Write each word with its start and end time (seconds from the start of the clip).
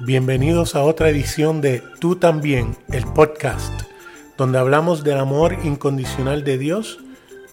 Bienvenidos 0.00 0.74
a 0.74 0.82
otra 0.82 1.08
edición 1.08 1.60
de 1.60 1.80
Tú 2.00 2.16
también, 2.16 2.76
el 2.92 3.04
podcast, 3.04 3.82
donde 4.36 4.58
hablamos 4.58 5.04
del 5.04 5.18
amor 5.18 5.56
incondicional 5.62 6.42
de 6.42 6.58
Dios 6.58 6.98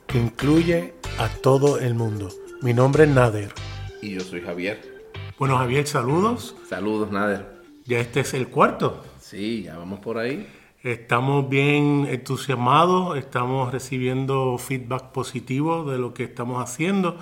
que 0.07 0.17
incluye 0.17 0.95
a 1.19 1.29
todo 1.29 1.77
el 1.77 1.93
mundo. 1.93 2.29
Mi 2.63 2.73
nombre 2.73 3.03
es 3.03 3.09
Nader. 3.09 3.53
Y 4.01 4.15
yo 4.15 4.21
soy 4.21 4.41
Javier. 4.41 4.81
Bueno, 5.37 5.55
Javier, 5.57 5.85
saludos. 5.85 6.55
Saludos, 6.67 7.11
Nader. 7.11 7.45
Ya 7.85 7.99
este 7.99 8.21
es 8.21 8.33
el 8.33 8.47
cuarto. 8.47 9.03
Sí, 9.19 9.61
ya 9.63 9.77
vamos 9.77 9.99
por 9.99 10.17
ahí. 10.17 10.47
Estamos 10.81 11.47
bien 11.47 12.07
entusiasmados, 12.09 13.19
estamos 13.19 13.71
recibiendo 13.71 14.57
feedback 14.57 15.11
positivo 15.11 15.83
de 15.89 15.99
lo 15.99 16.15
que 16.15 16.23
estamos 16.23 16.61
haciendo 16.61 17.19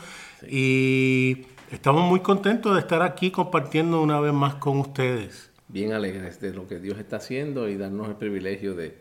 y 0.50 1.46
estamos 1.72 2.04
muy 2.04 2.22
contentos 2.22 2.74
de 2.74 2.80
estar 2.80 3.02
aquí 3.02 3.32
compartiendo 3.32 4.02
una 4.02 4.20
vez 4.20 4.34
más 4.34 4.56
con 4.56 4.80
ustedes. 4.80 5.52
Bien 5.68 5.94
alegres 5.94 6.41
de 6.41 6.54
lo 6.54 6.68
que 6.68 6.80
Dios 6.80 6.98
está 6.98 7.18
haciendo 7.18 7.70
y 7.70 7.77
darnos 7.77 8.10
el 8.10 8.16
privilegio 8.16 8.73
de 8.73 8.98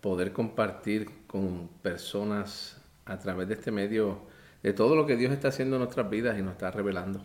poder 0.00 0.32
compartir 0.32 1.08
con 1.26 1.68
personas 1.82 2.80
a 3.04 3.18
través 3.18 3.48
de 3.48 3.54
este 3.54 3.72
medio 3.72 4.20
de 4.62 4.72
todo 4.72 4.94
lo 4.96 5.06
que 5.06 5.16
Dios 5.16 5.32
está 5.32 5.48
haciendo 5.48 5.76
en 5.76 5.82
nuestras 5.82 6.08
vidas 6.08 6.38
y 6.38 6.42
nos 6.42 6.52
está 6.52 6.70
revelando. 6.70 7.20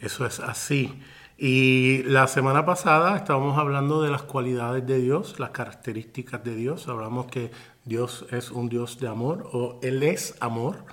Eso 0.00 0.26
es 0.26 0.40
así. 0.40 1.00
Y 1.38 2.02
la 2.04 2.26
semana 2.26 2.64
pasada 2.64 3.16
estábamos 3.16 3.58
hablando 3.58 4.02
de 4.02 4.10
las 4.10 4.22
cualidades 4.22 4.86
de 4.86 4.98
Dios, 4.98 5.38
las 5.38 5.50
características 5.50 6.42
de 6.42 6.54
Dios. 6.54 6.88
Hablamos 6.88 7.26
que 7.26 7.50
Dios 7.84 8.26
es 8.30 8.50
un 8.50 8.68
Dios 8.68 8.98
de 8.98 9.08
amor 9.08 9.48
o 9.52 9.78
Él 9.82 10.02
es 10.02 10.36
amor 10.40 10.84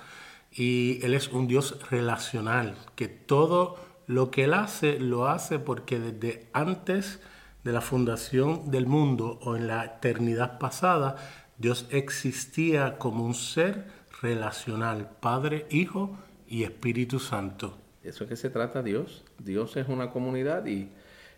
y 0.54 1.04
Él 1.04 1.14
es 1.14 1.28
un 1.28 1.48
Dios 1.48 1.78
relacional, 1.90 2.76
que 2.94 3.08
todo 3.08 3.76
lo 4.06 4.30
que 4.30 4.44
Él 4.44 4.54
hace 4.54 4.98
lo 5.00 5.26
hace 5.26 5.58
porque 5.58 5.98
desde 5.98 6.46
antes 6.52 7.20
de 7.64 7.72
la 7.72 7.80
fundación 7.80 8.70
del 8.70 8.86
mundo 8.86 9.38
o 9.42 9.56
en 9.56 9.66
la 9.66 9.84
eternidad 9.84 10.58
pasada, 10.58 11.16
Dios 11.58 11.86
existía 11.90 12.98
como 12.98 13.24
un 13.24 13.34
ser 13.34 13.86
relacional, 14.20 15.10
Padre, 15.20 15.66
Hijo 15.70 16.16
y 16.46 16.64
Espíritu 16.64 17.18
Santo. 17.18 17.78
Eso 18.02 18.24
es 18.24 18.30
que 18.30 18.36
se 18.36 18.50
trata 18.50 18.82
Dios. 18.82 19.24
Dios 19.38 19.76
es 19.76 19.88
una 19.88 20.10
comunidad 20.10 20.66
y 20.66 20.90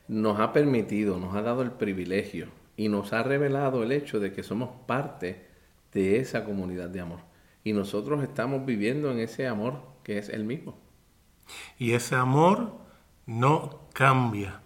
nos 0.08 0.40
ha 0.40 0.52
permitido, 0.52 1.18
nos 1.18 1.34
ha 1.36 1.42
dado 1.42 1.62
el 1.62 1.70
privilegio 1.70 2.48
y 2.76 2.88
nos 2.88 3.12
ha 3.12 3.22
revelado 3.22 3.82
el 3.82 3.92
hecho 3.92 4.20
de 4.20 4.32
que 4.32 4.42
somos 4.42 4.70
parte 4.86 5.46
de 5.92 6.18
esa 6.18 6.44
comunidad 6.44 6.90
de 6.90 7.00
amor. 7.00 7.35
Y 7.66 7.72
nosotros 7.72 8.22
estamos 8.22 8.64
viviendo 8.64 9.10
en 9.10 9.18
ese 9.18 9.48
amor 9.48 9.80
que 10.04 10.18
es 10.18 10.28
el 10.28 10.44
mismo. 10.44 10.78
Y 11.80 11.94
ese 11.94 12.14
amor 12.14 12.76
no 13.26 13.88
cambia. 13.92 14.60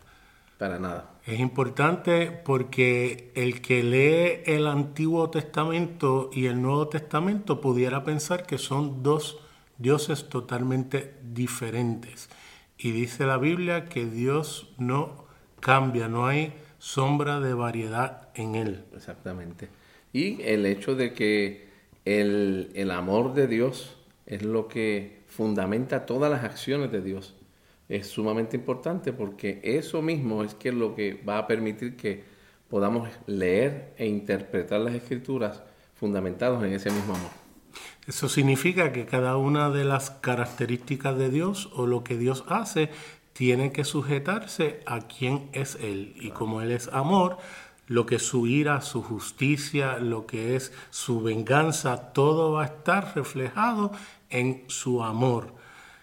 Para 0.59 0.79
nada. 0.79 1.15
Es 1.25 1.41
importante 1.41 2.31
porque 2.31 3.33
el 3.35 3.63
que 3.63 3.83
lee 3.83 4.43
el 4.45 4.67
Antiguo 4.67 5.31
Testamento 5.31 6.29
y 6.31 6.45
el 6.45 6.61
Nuevo 6.61 6.89
Testamento 6.89 7.63
pudiera 7.63 8.05
pensar 8.05 8.45
que 8.45 8.59
son 8.59 9.03
dos 9.03 9.39
dioses 9.79 10.29
totalmente 10.29 11.15
diferentes. 11.23 12.29
Y 12.77 12.91
dice 12.91 13.25
la 13.25 13.39
Biblia 13.39 13.87
que 13.87 14.05
Dios 14.05 14.75
no 14.77 15.25
cambia, 15.61 16.09
no 16.09 16.27
hay 16.27 16.53
sombra 16.79 17.41
de 17.41 17.55
variedad 17.55 18.29
en 18.35 18.57
él. 18.57 18.85
Exactamente. 18.95 19.71
Y 20.13 20.43
el 20.43 20.67
hecho 20.67 20.95
de 20.95 21.15
que 21.15 21.70
el, 22.05 22.71
el 22.75 22.91
amor 22.91 23.35
de 23.35 23.47
Dios 23.47 23.97
es 24.27 24.43
lo 24.43 24.69
que 24.69 25.23
fundamenta 25.27 26.07
todas 26.07 26.31
las 26.31 26.45
acciones 26.45 26.91
de 26.93 27.01
Dios 27.01 27.35
es 27.91 28.07
sumamente 28.07 28.57
importante 28.57 29.13
porque 29.13 29.61
eso 29.65 30.01
mismo 30.01 30.45
es 30.45 30.55
que 30.55 30.71
lo 30.71 30.95
que 30.95 31.21
va 31.29 31.39
a 31.39 31.47
permitir 31.49 31.97
que 31.97 32.23
podamos 32.69 33.09
leer 33.27 33.93
e 33.99 34.07
interpretar 34.07 34.81
las 34.81 34.95
escrituras 34.95 35.61
fundamentados 35.97 36.63
en 36.63 36.73
ese 36.73 36.91
mismo 36.91 37.17
amor. 37.17 37.31
Eso 38.07 38.29
significa 38.29 38.93
que 38.93 39.07
cada 39.07 39.37
una 39.37 39.71
de 39.71 39.85
las 39.85 40.11
características 40.11 41.19
de 41.19 41.31
Dios 41.31 41.69
o 41.75 41.87
lo 41.87 42.05
que 42.05 42.17
Dios 42.17 42.45
hace 42.47 42.91
tiene 43.33 43.73
que 43.73 43.85
sujetarse 43.85 44.81
a 44.87 45.01
quién 45.01 45.49
es 45.53 45.77
Él. 45.81 46.15
Y 46.17 46.31
como 46.31 46.63
Él 46.63 46.71
es 46.71 46.89
amor, 46.93 47.39
lo 47.91 48.07
que 48.07 48.15
es 48.15 48.23
su 48.23 48.47
ira, 48.47 48.83
su 48.83 49.03
justicia, 49.03 49.99
lo 49.99 50.25
que 50.25 50.55
es 50.55 50.73
su 50.91 51.23
venganza, 51.23 52.13
todo 52.13 52.53
va 52.53 52.63
a 52.63 52.67
estar 52.67 53.17
reflejado 53.17 53.91
en 54.29 54.63
su 54.69 55.03
amor. 55.03 55.53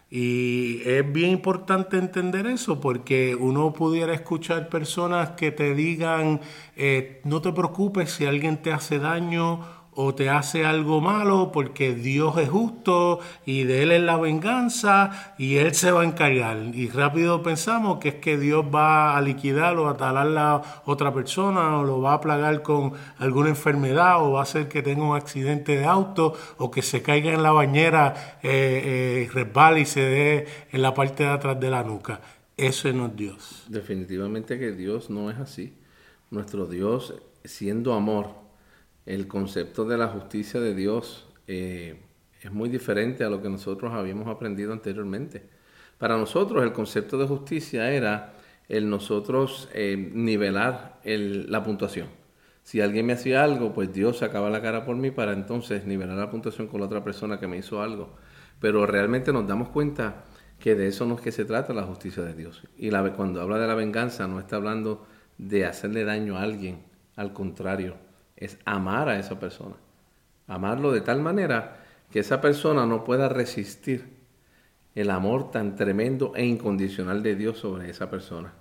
Y 0.09 0.81
es 0.83 1.09
bien 1.09 1.31
importante 1.31 1.97
entender 1.97 2.45
eso 2.45 2.81
porque 2.81 3.35
uno 3.35 3.71
pudiera 3.71 4.13
escuchar 4.13 4.67
personas 4.67 5.29
que 5.31 5.51
te 5.51 5.75
digan, 5.75 6.41
eh, 6.75 7.21
no 7.23 7.41
te 7.41 7.53
preocupes 7.53 8.11
si 8.11 8.25
alguien 8.25 8.61
te 8.61 8.73
hace 8.73 8.99
daño 8.99 9.61
o 9.99 10.13
te 10.13 10.29
hace 10.29 10.63
algo 10.63 11.01
malo 11.01 11.51
porque 11.51 11.95
Dios 11.95 12.37
es 12.37 12.49
justo 12.49 13.19
y 13.47 13.63
de 13.63 13.81
Él 13.81 13.91
es 13.91 14.01
la 14.03 14.17
venganza 14.17 15.33
y 15.39 15.55
Él 15.55 15.73
se 15.73 15.89
va 15.89 16.03
a 16.03 16.05
encargar. 16.05 16.55
Y 16.75 16.89
rápido 16.89 17.41
pensamos 17.41 17.97
que 17.97 18.09
es 18.09 18.15
que 18.15 18.37
Dios 18.37 18.63
va 18.63 19.17
a 19.17 19.21
liquidar 19.21 19.75
o 19.77 19.89
a 19.89 19.97
talar 19.97 20.37
a 20.37 20.81
otra 20.85 21.11
persona 21.11 21.79
o 21.79 21.83
lo 21.83 21.99
va 21.99 22.13
a 22.13 22.21
plagar 22.21 22.61
con 22.61 22.93
alguna 23.17 23.49
enfermedad 23.49 24.23
o 24.23 24.33
va 24.33 24.41
a 24.41 24.43
hacer 24.43 24.67
que 24.67 24.83
tenga 24.83 25.03
un 25.03 25.15
accidente 25.15 25.75
de 25.75 25.85
auto 25.85 26.35
o 26.57 26.69
que 26.69 26.83
se 26.83 27.01
caiga 27.01 27.33
en 27.33 27.41
la 27.41 27.51
bañera, 27.51 28.37
eh, 28.43 29.25
eh, 29.25 29.29
resbale 29.33 29.79
y 29.79 29.85
se 29.85 30.01
dé 30.01 30.47
en 30.71 30.83
la 30.83 30.93
parte 30.93 31.23
de 31.23 31.29
atrás 31.29 31.59
de 31.59 31.71
la 31.71 31.81
nuca. 31.81 32.21
Eso 32.55 32.93
no 32.93 33.07
es 33.07 33.15
Dios. 33.15 33.65
Definitivamente 33.67 34.59
que 34.59 34.73
Dios 34.73 35.09
no 35.09 35.31
es 35.31 35.39
así. 35.39 35.73
Nuestro 36.29 36.67
Dios, 36.67 37.15
siendo 37.43 37.95
amor, 37.95 38.46
el 39.07 39.27
concepto 39.27 39.85
de 39.85 39.97
la 39.97 40.09
justicia 40.09 40.59
de 40.59 40.75
Dios 40.75 41.25
eh, 41.47 41.95
es 42.41 42.51
muy 42.51 42.67
diferente 42.69 43.23
a 43.23 43.29
lo 43.29 43.41
que 43.41 43.49
nosotros 43.49 43.93
habíamos 43.93 44.27
aprendido 44.27 44.73
anteriormente. 44.73 45.43
Para 45.97 46.17
nosotros 46.17 46.61
el 46.63 46.73
concepto 46.73 47.17
de 47.17 47.25
justicia 47.25 47.89
era 47.91 48.33
el 48.67 48.89
nosotros 48.89 49.69
eh, 49.73 50.11
nivelar 50.13 50.99
la 51.03 51.63
puntuación. 51.63 52.09
Si 52.63 52.81
alguien 52.81 53.05
me 53.05 53.13
hacía 53.13 53.45
algo, 53.45 53.73
pues 53.73 53.93
Dios 53.93 54.17
sacaba 54.17 54.49
la 54.49 54.61
cara 54.61 54.83
por 54.83 54.97
mí 54.97 55.09
para 55.09 55.31
entonces 55.31 55.85
nivelar 55.85 56.17
la 56.17 56.29
puntuación 56.29 56.67
con 56.67 56.81
la 56.81 56.87
otra 56.87 57.01
persona 57.01 57.39
que 57.39 57.47
me 57.47 57.57
hizo 57.57 57.81
algo. 57.81 58.13
Pero 58.59 58.85
realmente 58.85 59.31
nos 59.31 59.47
damos 59.47 59.69
cuenta 59.69 60.25
que 60.59 60.75
de 60.75 60.87
eso 60.87 61.05
no 61.05 61.15
es 61.15 61.21
que 61.21 61.31
se 61.31 61.45
trata 61.45 61.73
la 61.73 61.83
justicia 61.83 62.23
de 62.23 62.33
Dios. 62.33 62.61
Y 62.77 62.91
la, 62.91 63.13
cuando 63.13 63.41
habla 63.41 63.57
de 63.57 63.67
la 63.67 63.75
venganza 63.75 64.27
no 64.27 64.37
está 64.41 64.57
hablando 64.57 65.07
de 65.37 65.65
hacerle 65.65 66.03
daño 66.03 66.35
a 66.35 66.41
alguien, 66.41 66.83
al 67.15 67.31
contrario, 67.31 68.06
es 68.37 68.57
amar 68.65 69.09
a 69.09 69.19
esa 69.19 69.39
persona. 69.39 69.75
Amarlo 70.47 70.91
de 70.91 71.01
tal 71.01 71.21
manera 71.21 71.83
que 72.11 72.19
esa 72.19 72.39
persona 72.39 72.85
no 72.85 73.03
pueda 73.03 73.27
resistir 73.27 74.17
el 74.95 75.11
amor 75.11 75.51
tan 75.51 75.75
tremendo 75.75 76.33
e 76.35 76.45
incondicional 76.45 77.21
de 77.21 77.35
Dios 77.35 77.57
sobre 77.59 77.89
esa 77.89 78.09
persona. 78.09 78.53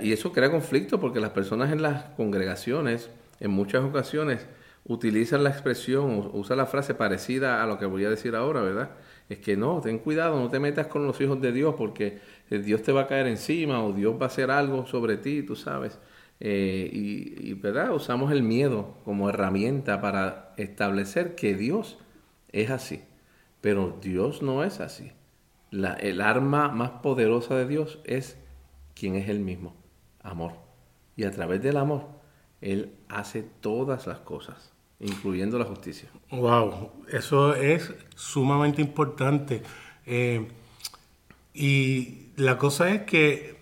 y 0.00 0.12
eso 0.12 0.32
crea 0.32 0.50
conflicto 0.50 0.98
porque 0.98 1.20
las 1.20 1.30
personas 1.30 1.72
en 1.72 1.80
las 1.80 2.04
congregaciones, 2.16 3.08
en 3.38 3.52
muchas 3.52 3.84
ocasiones, 3.84 4.46
utilizan 4.84 5.44
la 5.44 5.50
expresión, 5.50 6.30
usan 6.32 6.58
la 6.58 6.66
frase 6.66 6.94
parecida 6.94 7.62
a 7.62 7.66
lo 7.66 7.78
que 7.78 7.86
voy 7.86 8.04
a 8.04 8.10
decir 8.10 8.34
ahora, 8.36 8.62
¿verdad? 8.62 8.90
Es 9.28 9.38
que 9.38 9.56
no, 9.56 9.80
ten 9.80 9.98
cuidado, 9.98 10.38
no 10.40 10.48
te 10.48 10.60
metas 10.60 10.86
con 10.86 11.06
los 11.06 11.20
hijos 11.20 11.40
de 11.40 11.52
Dios 11.52 11.74
porque 11.76 12.20
Dios 12.50 12.82
te 12.82 12.92
va 12.92 13.02
a 13.02 13.06
caer 13.06 13.26
encima 13.26 13.82
o 13.82 13.92
Dios 13.92 14.14
va 14.20 14.24
a 14.24 14.28
hacer 14.28 14.50
algo 14.50 14.86
sobre 14.86 15.16
ti, 15.16 15.42
tú 15.42 15.56
sabes. 15.56 15.98
Eh, 16.40 16.90
y, 16.92 17.54
¿verdad? 17.54 17.94
usamos 17.94 18.30
el 18.30 18.42
miedo 18.42 18.94
como 19.04 19.28
herramienta 19.28 20.00
para 20.00 20.52
establecer 20.56 21.34
que 21.34 21.54
Dios 21.54 21.98
es 22.52 22.70
así. 22.70 23.02
Pero 23.60 23.98
Dios 24.00 24.42
no 24.42 24.64
es 24.64 24.80
así. 24.80 25.12
La, 25.70 25.94
el 25.94 26.20
arma 26.20 26.68
más 26.68 26.90
poderosa 27.02 27.56
de 27.56 27.66
Dios 27.66 28.00
es 28.04 28.38
quien 28.94 29.16
es 29.16 29.28
el 29.28 29.40
mismo, 29.40 29.74
amor. 30.22 30.52
Y 31.16 31.24
a 31.24 31.30
través 31.30 31.62
del 31.62 31.76
amor, 31.76 32.06
Él 32.60 32.92
hace 33.08 33.42
todas 33.42 34.06
las 34.06 34.18
cosas, 34.20 34.72
incluyendo 35.00 35.58
la 35.58 35.64
justicia. 35.64 36.08
Wow, 36.30 36.92
eso 37.10 37.54
es 37.54 37.92
sumamente 38.14 38.82
importante. 38.82 39.62
Eh, 40.04 40.46
y 41.52 42.28
la 42.36 42.58
cosa 42.58 42.90
es 42.90 43.02
que 43.02 43.55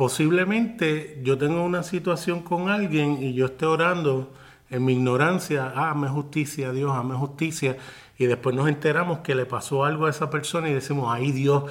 posiblemente 0.00 1.20
yo 1.22 1.36
tengo 1.36 1.62
una 1.62 1.82
situación 1.82 2.40
con 2.40 2.70
alguien 2.70 3.22
y 3.22 3.34
yo 3.34 3.44
esté 3.44 3.66
orando 3.66 4.32
en 4.70 4.82
mi 4.82 4.94
ignorancia, 4.94 5.74
ah, 5.76 5.90
hazme 5.90 6.08
justicia, 6.08 6.72
Dios, 6.72 6.96
hazme 6.96 7.16
justicia, 7.16 7.76
y 8.16 8.24
después 8.24 8.56
nos 8.56 8.66
enteramos 8.70 9.18
que 9.18 9.34
le 9.34 9.44
pasó 9.44 9.84
algo 9.84 10.06
a 10.06 10.08
esa 10.08 10.30
persona 10.30 10.70
y 10.70 10.72
decimos, 10.72 11.14
ahí 11.14 11.32
Dios 11.32 11.64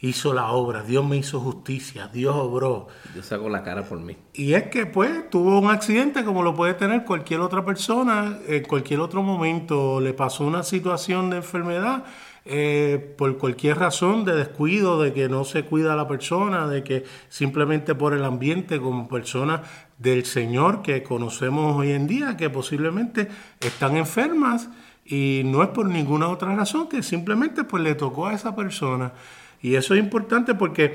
hizo 0.00 0.34
la 0.34 0.50
obra, 0.50 0.82
Dios 0.82 1.06
me 1.06 1.16
hizo 1.16 1.38
justicia, 1.38 2.08
Dios 2.12 2.34
obró. 2.34 2.88
Dios 3.14 3.26
sacó 3.26 3.48
la 3.48 3.62
cara 3.62 3.84
por 3.84 4.00
mí. 4.00 4.16
Y 4.34 4.54
es 4.54 4.64
que 4.64 4.86
pues 4.86 5.30
tuvo 5.30 5.60
un 5.60 5.70
accidente 5.70 6.24
como 6.24 6.42
lo 6.42 6.56
puede 6.56 6.74
tener 6.74 7.04
cualquier 7.04 7.38
otra 7.38 7.64
persona 7.64 8.36
en 8.48 8.64
cualquier 8.64 8.98
otro 8.98 9.22
momento, 9.22 10.00
le 10.00 10.12
pasó 10.12 10.42
una 10.42 10.64
situación 10.64 11.30
de 11.30 11.36
enfermedad 11.36 12.04
eh, 12.48 13.14
por 13.18 13.38
cualquier 13.38 13.78
razón 13.78 14.24
de 14.24 14.36
descuido, 14.36 15.02
de 15.02 15.12
que 15.12 15.28
no 15.28 15.44
se 15.44 15.64
cuida 15.64 15.94
a 15.94 15.96
la 15.96 16.06
persona, 16.06 16.68
de 16.68 16.84
que 16.84 17.04
simplemente 17.28 17.94
por 17.96 18.14
el 18.14 18.24
ambiente, 18.24 18.80
como 18.80 19.08
personas 19.08 19.62
del 19.98 20.24
Señor 20.24 20.82
que 20.82 21.02
conocemos 21.02 21.76
hoy 21.76 21.90
en 21.90 22.06
día, 22.06 22.36
que 22.36 22.48
posiblemente 22.48 23.28
están 23.60 23.96
enfermas 23.96 24.68
y 25.04 25.42
no 25.44 25.62
es 25.62 25.70
por 25.70 25.86
ninguna 25.86 26.28
otra 26.28 26.54
razón, 26.54 26.88
que 26.88 27.02
simplemente 27.02 27.64
pues 27.64 27.82
le 27.82 27.94
tocó 27.94 28.28
a 28.28 28.34
esa 28.34 28.54
persona. 28.54 29.12
Y 29.60 29.74
eso 29.74 29.94
es 29.94 30.00
importante 30.00 30.54
porque 30.54 30.94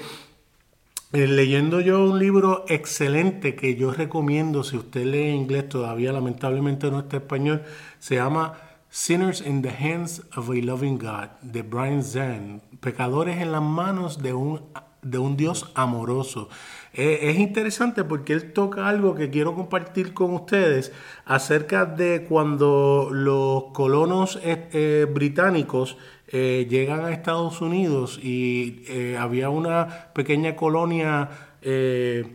eh, 1.14 1.28
leyendo 1.28 1.82
yo 1.82 2.06
un 2.06 2.20
libro 2.20 2.64
excelente 2.70 3.56
que 3.56 3.76
yo 3.76 3.92
recomiendo, 3.92 4.64
si 4.64 4.78
usted 4.78 5.06
lee 5.06 5.32
inglés, 5.32 5.68
todavía 5.68 6.14
lamentablemente 6.14 6.90
no 6.90 7.00
está 7.00 7.18
español, 7.18 7.64
se 8.00 8.16
llama 8.16 8.54
Sinners 8.92 9.42
in 9.42 9.64
the 9.64 9.72
Hands 9.72 10.22
of 10.36 10.50
a 10.50 10.62
Loving 10.62 11.00
God, 11.00 11.30
de 11.42 11.64
Brian 11.64 12.04
Zahn, 12.04 12.62
Pecadores 12.80 13.42
en 13.42 13.52
las 13.52 13.64
manos 13.64 14.22
de 14.22 14.34
un, 14.34 14.62
de 15.02 15.18
un 15.18 15.38
Dios 15.38 15.72
amoroso. 15.74 16.50
Eh, 16.94 17.32
es 17.32 17.40
interesante 17.40 18.04
porque 18.04 18.34
él 18.34 18.54
toca 18.54 18.88
algo 18.88 19.16
que 19.16 19.30
quiero 19.30 19.56
compartir 19.56 20.14
con 20.14 20.34
ustedes 20.34 20.92
acerca 21.26 21.86
de 21.86 22.26
cuando 22.28 23.10
los 23.12 23.72
colonos 23.72 24.38
eh, 24.44 25.08
británicos 25.12 25.98
eh, 26.34 26.66
llegan 26.70 27.04
a 27.04 27.12
Estados 27.12 27.60
Unidos 27.60 28.18
y 28.24 28.86
eh, 28.88 29.18
había 29.20 29.50
una 29.50 30.14
pequeña 30.14 30.56
colonia 30.56 31.30
eh, 31.62 32.26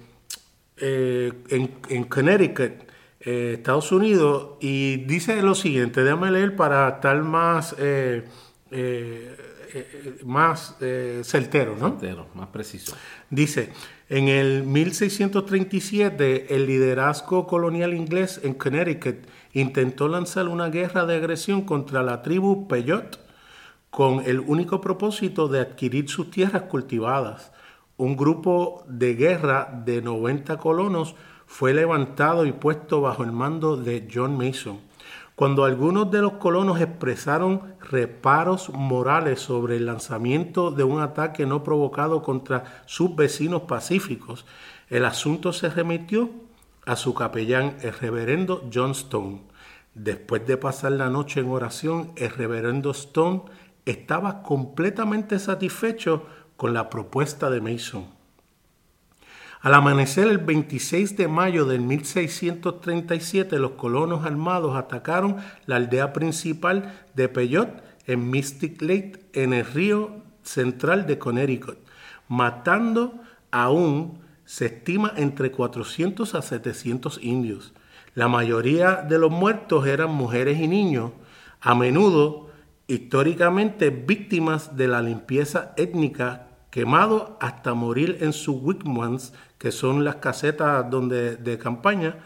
en, 0.78 2.04
Connecticut, 2.04 2.85
Estados 3.26 3.90
Unidos, 3.90 4.50
y 4.60 4.98
dice 5.04 5.42
lo 5.42 5.56
siguiente, 5.56 6.04
déjame 6.04 6.30
leer 6.30 6.54
para 6.54 6.88
estar 6.88 7.20
más, 7.24 7.74
más 10.24 10.76
certero, 11.22 11.76
¿no? 11.78 11.90
Certero, 11.98 12.28
más 12.34 12.48
preciso. 12.48 12.96
Dice, 13.28 13.72
en 14.08 14.28
el 14.28 14.62
1637 14.62 16.54
el 16.54 16.66
liderazgo 16.66 17.48
colonial 17.48 17.92
inglés 17.94 18.40
en 18.44 18.54
Connecticut 18.54 19.26
intentó 19.52 20.06
lanzar 20.06 20.46
una 20.46 20.68
guerra 20.68 21.04
de 21.04 21.16
agresión 21.16 21.62
contra 21.62 22.04
la 22.04 22.22
tribu 22.22 22.68
Peyot, 22.68 23.18
con 23.90 24.22
el 24.24 24.38
único 24.40 24.80
propósito 24.80 25.48
de 25.48 25.58
adquirir 25.60 26.08
sus 26.08 26.30
tierras 26.30 26.62
cultivadas. 26.62 27.50
Un 27.96 28.16
grupo 28.16 28.84
de 28.86 29.14
guerra 29.14 29.82
de 29.84 30.02
90 30.02 30.58
colonos 30.58 31.16
fue 31.46 31.72
levantado 31.72 32.44
y 32.44 32.52
puesto 32.52 33.00
bajo 33.00 33.22
el 33.22 33.32
mando 33.32 33.76
de 33.76 34.08
John 34.12 34.36
Mason. 34.36 34.80
Cuando 35.36 35.64
algunos 35.64 36.10
de 36.10 36.22
los 36.22 36.34
colonos 36.34 36.80
expresaron 36.80 37.74
reparos 37.90 38.70
morales 38.70 39.40
sobre 39.40 39.76
el 39.76 39.86
lanzamiento 39.86 40.70
de 40.70 40.82
un 40.82 41.00
ataque 41.00 41.44
no 41.44 41.62
provocado 41.62 42.22
contra 42.22 42.82
sus 42.86 43.14
vecinos 43.14 43.62
pacíficos, 43.62 44.46
el 44.88 45.04
asunto 45.04 45.52
se 45.52 45.68
remitió 45.68 46.30
a 46.86 46.96
su 46.96 47.12
capellán, 47.12 47.76
el 47.82 47.92
reverendo 47.92 48.68
John 48.72 48.92
Stone. 48.92 49.42
Después 49.94 50.46
de 50.46 50.56
pasar 50.56 50.92
la 50.92 51.10
noche 51.10 51.40
en 51.40 51.50
oración, 51.50 52.12
el 52.16 52.30
reverendo 52.30 52.90
Stone 52.92 53.42
estaba 53.84 54.42
completamente 54.42 55.38
satisfecho 55.38 56.24
con 56.56 56.72
la 56.72 56.88
propuesta 56.88 57.50
de 57.50 57.60
Mason. 57.60 58.15
Al 59.60 59.74
amanecer 59.74 60.28
el 60.28 60.38
26 60.38 61.16
de 61.16 61.28
mayo 61.28 61.64
de 61.64 61.78
1637, 61.78 63.58
los 63.58 63.72
colonos 63.72 64.24
armados 64.24 64.76
atacaron 64.76 65.36
la 65.66 65.76
aldea 65.76 66.12
principal 66.12 67.06
de 67.14 67.28
Peyot 67.28 67.82
en 68.06 68.30
Mystic 68.30 68.80
Lake, 68.82 69.20
en 69.32 69.52
el 69.52 69.64
río 69.64 70.22
central 70.42 71.06
de 71.06 71.18
Connecticut, 71.18 71.78
matando 72.28 73.20
aún, 73.50 74.20
se 74.44 74.66
estima, 74.66 75.12
entre 75.16 75.50
400 75.50 76.34
a 76.34 76.42
700 76.42 77.18
indios. 77.22 77.72
La 78.14 78.28
mayoría 78.28 78.96
de 78.96 79.18
los 79.18 79.30
muertos 79.30 79.86
eran 79.86 80.14
mujeres 80.14 80.60
y 80.60 80.68
niños, 80.68 81.12
a 81.60 81.74
menudo 81.74 82.50
históricamente 82.86 83.90
víctimas 83.90 84.76
de 84.76 84.86
la 84.86 85.02
limpieza 85.02 85.74
étnica, 85.76 86.46
quemados 86.70 87.30
hasta 87.40 87.74
morir 87.74 88.18
en 88.20 88.32
sus 88.32 88.56
wigwams, 88.60 89.32
que 89.58 89.72
son 89.72 90.04
las 90.04 90.16
casetas 90.16 90.90
donde, 90.90 91.36
de 91.36 91.58
campaña, 91.58 92.16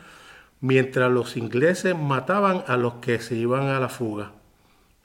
mientras 0.60 1.10
los 1.10 1.36
ingleses 1.36 1.96
mataban 1.96 2.64
a 2.66 2.76
los 2.76 2.94
que 2.94 3.18
se 3.20 3.36
iban 3.36 3.68
a 3.68 3.80
la 3.80 3.88
fuga. 3.88 4.32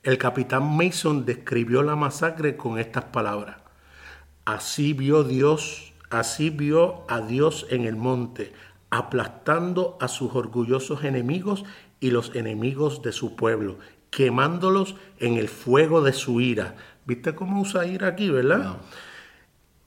El 0.03 0.17
capitán 0.17 0.75
Mason 0.77 1.25
describió 1.25 1.81
la 1.81 1.95
masacre 1.95 2.57
con 2.57 2.77
estas 2.77 3.05
palabras. 3.05 3.57
Así 4.45 4.93
vio 4.93 5.23
Dios, 5.23 5.93
así 6.11 6.51
vio 6.51 7.03
a 7.09 7.21
Dios 7.21 7.65
en 7.71 7.85
el 7.85 7.95
monte, 7.95 8.53
aplastando 8.91 9.97
a 9.99 10.07
sus 10.07 10.35
orgullosos 10.35 11.03
enemigos 11.03 11.63
y 11.99 12.11
los 12.11 12.35
enemigos 12.35 13.01
de 13.01 13.11
su 13.11 13.35
pueblo, 13.35 13.79
quemándolos 14.11 14.95
en 15.19 15.37
el 15.37 15.49
fuego 15.49 16.03
de 16.03 16.13
su 16.13 16.39
ira. 16.39 16.75
¿Viste 17.05 17.33
cómo 17.33 17.61
usa 17.61 17.87
ira 17.87 18.09
aquí, 18.09 18.29
verdad? 18.29 18.77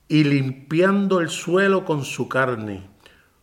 Y 0.09 0.25
limpiando 0.25 1.21
el 1.21 1.29
suelo 1.29 1.85
con 1.85 2.03
su 2.03 2.27
carne. 2.27 2.89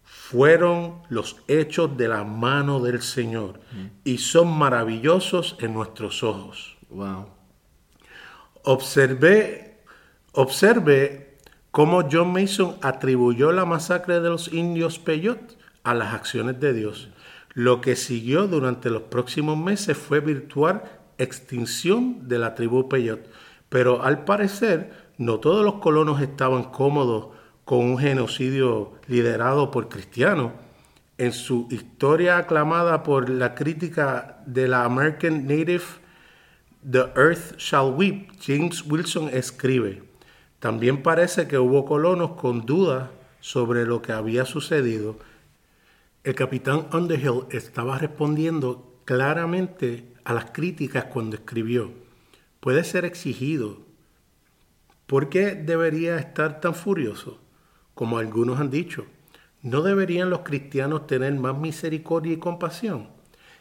Fueron 0.03 1.03
los 1.09 1.37
hechos 1.49 1.97
de 1.97 2.09
la 2.09 2.25
mano 2.25 2.81
del 2.81 3.01
Señor 3.01 3.61
y 4.05 4.19
son 4.19 4.59
maravillosos 4.59 5.57
en 5.61 5.73
nuestros 5.73 6.23
ojos. 6.23 6.77
Wow. 6.91 7.29
Observé, 8.65 9.79
observe 10.33 11.39
cómo 11.71 12.09
John 12.11 12.33
Mason 12.33 12.77
atribuyó 12.83 13.53
la 13.53 13.65
masacre 13.65 14.21
de 14.21 14.29
los 14.29 14.53
indios 14.53 14.99
Peyot 14.99 15.57
a 15.85 15.95
las 15.95 16.15
acciones 16.15 16.59
de 16.59 16.73
Dios. 16.73 17.09
Lo 17.55 17.81
que 17.81 17.95
siguió 17.95 18.49
durante 18.49 18.91
los 18.91 19.03
próximos 19.03 19.57
meses 19.57 19.97
fue 19.97 20.21
virtual 20.21 20.83
extinción 21.19 22.29
de 22.29 22.39
la 22.39 22.55
tribu 22.55 22.89
Peyot, 22.89 23.27
pero 23.69 24.03
al 24.03 24.25
parecer 24.25 25.06
no 25.19 25.41
todos 25.41 25.65
los 25.65 25.75
colonos 25.75 26.21
estaban 26.21 26.65
cómodos 26.65 27.29
con 27.65 27.79
un 27.79 27.99
genocidio 27.99 28.93
liderado 29.09 29.71
por 29.71 29.89
cristianos. 29.89 30.53
En 31.19 31.33
su 31.33 31.67
historia 31.71 32.39
aclamada 32.39 33.03
por 33.03 33.31
la 33.31 33.55
crítica 33.55 34.43
de 34.47 34.69
la 34.69 34.85
American 34.85 35.47
Native, 35.47 35.85
The 36.89 37.05
Earth 37.17 37.57
Shall 37.59 37.95
Weep, 37.95 38.33
James 38.41 38.85
Wilson 38.87 39.31
escribe, 39.33 40.03
también 40.61 41.03
parece 41.03 41.49
que 41.49 41.59
hubo 41.59 41.85
colonos 41.85 42.33
con 42.33 42.67
dudas 42.67 43.09
sobre 43.41 43.87
lo 43.87 44.03
que 44.03 44.13
había 44.13 44.45
sucedido 44.45 45.17
el 46.27 46.35
capitán 46.35 46.89
Underhill 46.93 47.45
estaba 47.53 47.99
respondiendo 47.99 48.99
claramente 49.05 50.13
a 50.25 50.35
las 50.35 50.47
críticas 50.51 51.05
cuando 51.05 51.37
escribió, 51.37 51.93
puede 52.59 52.83
ser 52.83 53.05
exigido. 53.05 53.86
¿Por 55.07 55.29
qué 55.29 55.55
debería 55.55 56.19
estar 56.19 56.61
tan 56.61 56.75
furioso? 56.75 57.39
Como 57.95 58.19
algunos 58.19 58.59
han 58.59 58.71
dicho, 58.71 59.07
¿no 59.63 59.83
deberían 59.83 60.31
los 60.31 60.41
cristianos 60.41 61.07
tener 61.07 61.33
más 61.35 61.57
misericordia 61.57 62.33
y 62.33 62.39
compasión? 62.39 63.09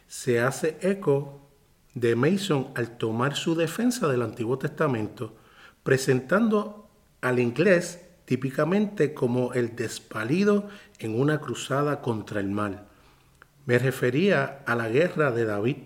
Se 0.08 0.40
hace 0.40 0.76
eco 0.80 1.48
de 1.94 2.16
Mason 2.16 2.68
al 2.74 2.98
tomar 2.98 3.36
su 3.36 3.54
defensa 3.54 4.08
del 4.08 4.22
Antiguo 4.22 4.58
Testamento, 4.58 5.36
presentando 5.82 6.90
al 7.20 7.38
inglés 7.38 8.00
típicamente 8.24 9.14
como 9.14 9.54
el 9.54 9.76
despalido 9.76 10.68
en 10.98 11.18
una 11.18 11.40
cruzada 11.40 12.02
contra 12.02 12.40
el 12.40 12.50
mal. 12.50 12.88
Me 13.66 13.78
refería 13.78 14.62
a 14.66 14.74
la 14.74 14.88
guerra 14.88 15.30
de 15.30 15.44
David, 15.44 15.76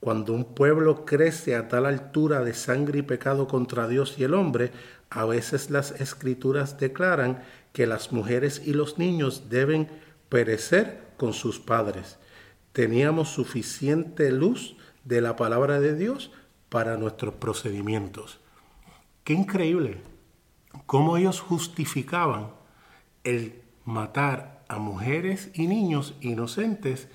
cuando 0.00 0.32
un 0.32 0.44
pueblo 0.44 1.04
crece 1.04 1.56
a 1.56 1.68
tal 1.68 1.86
altura 1.86 2.42
de 2.44 2.54
sangre 2.54 3.00
y 3.00 3.02
pecado 3.02 3.48
contra 3.48 3.88
Dios 3.88 4.14
y 4.18 4.24
el 4.24 4.34
hombre, 4.34 4.70
a 5.10 5.24
veces 5.24 5.70
las 5.70 5.92
escrituras 6.00 6.78
declaran 6.78 7.42
que 7.72 7.86
las 7.86 8.12
mujeres 8.12 8.62
y 8.64 8.74
los 8.74 8.98
niños 8.98 9.48
deben 9.48 9.88
perecer 10.28 11.08
con 11.16 11.32
sus 11.32 11.58
padres. 11.58 12.18
Teníamos 12.72 13.30
suficiente 13.30 14.30
luz 14.30 14.76
de 15.04 15.20
la 15.20 15.36
palabra 15.36 15.80
de 15.80 15.94
Dios 15.94 16.30
para 16.68 16.96
nuestros 16.96 17.34
procedimientos. 17.34 18.38
Qué 19.24 19.32
increíble 19.32 20.00
cómo 20.86 21.16
ellos 21.16 21.40
justificaban 21.40 22.52
el 23.24 23.62
matar 23.84 24.64
a 24.68 24.78
mujeres 24.78 25.50
y 25.54 25.66
niños 25.66 26.14
inocentes 26.20 27.08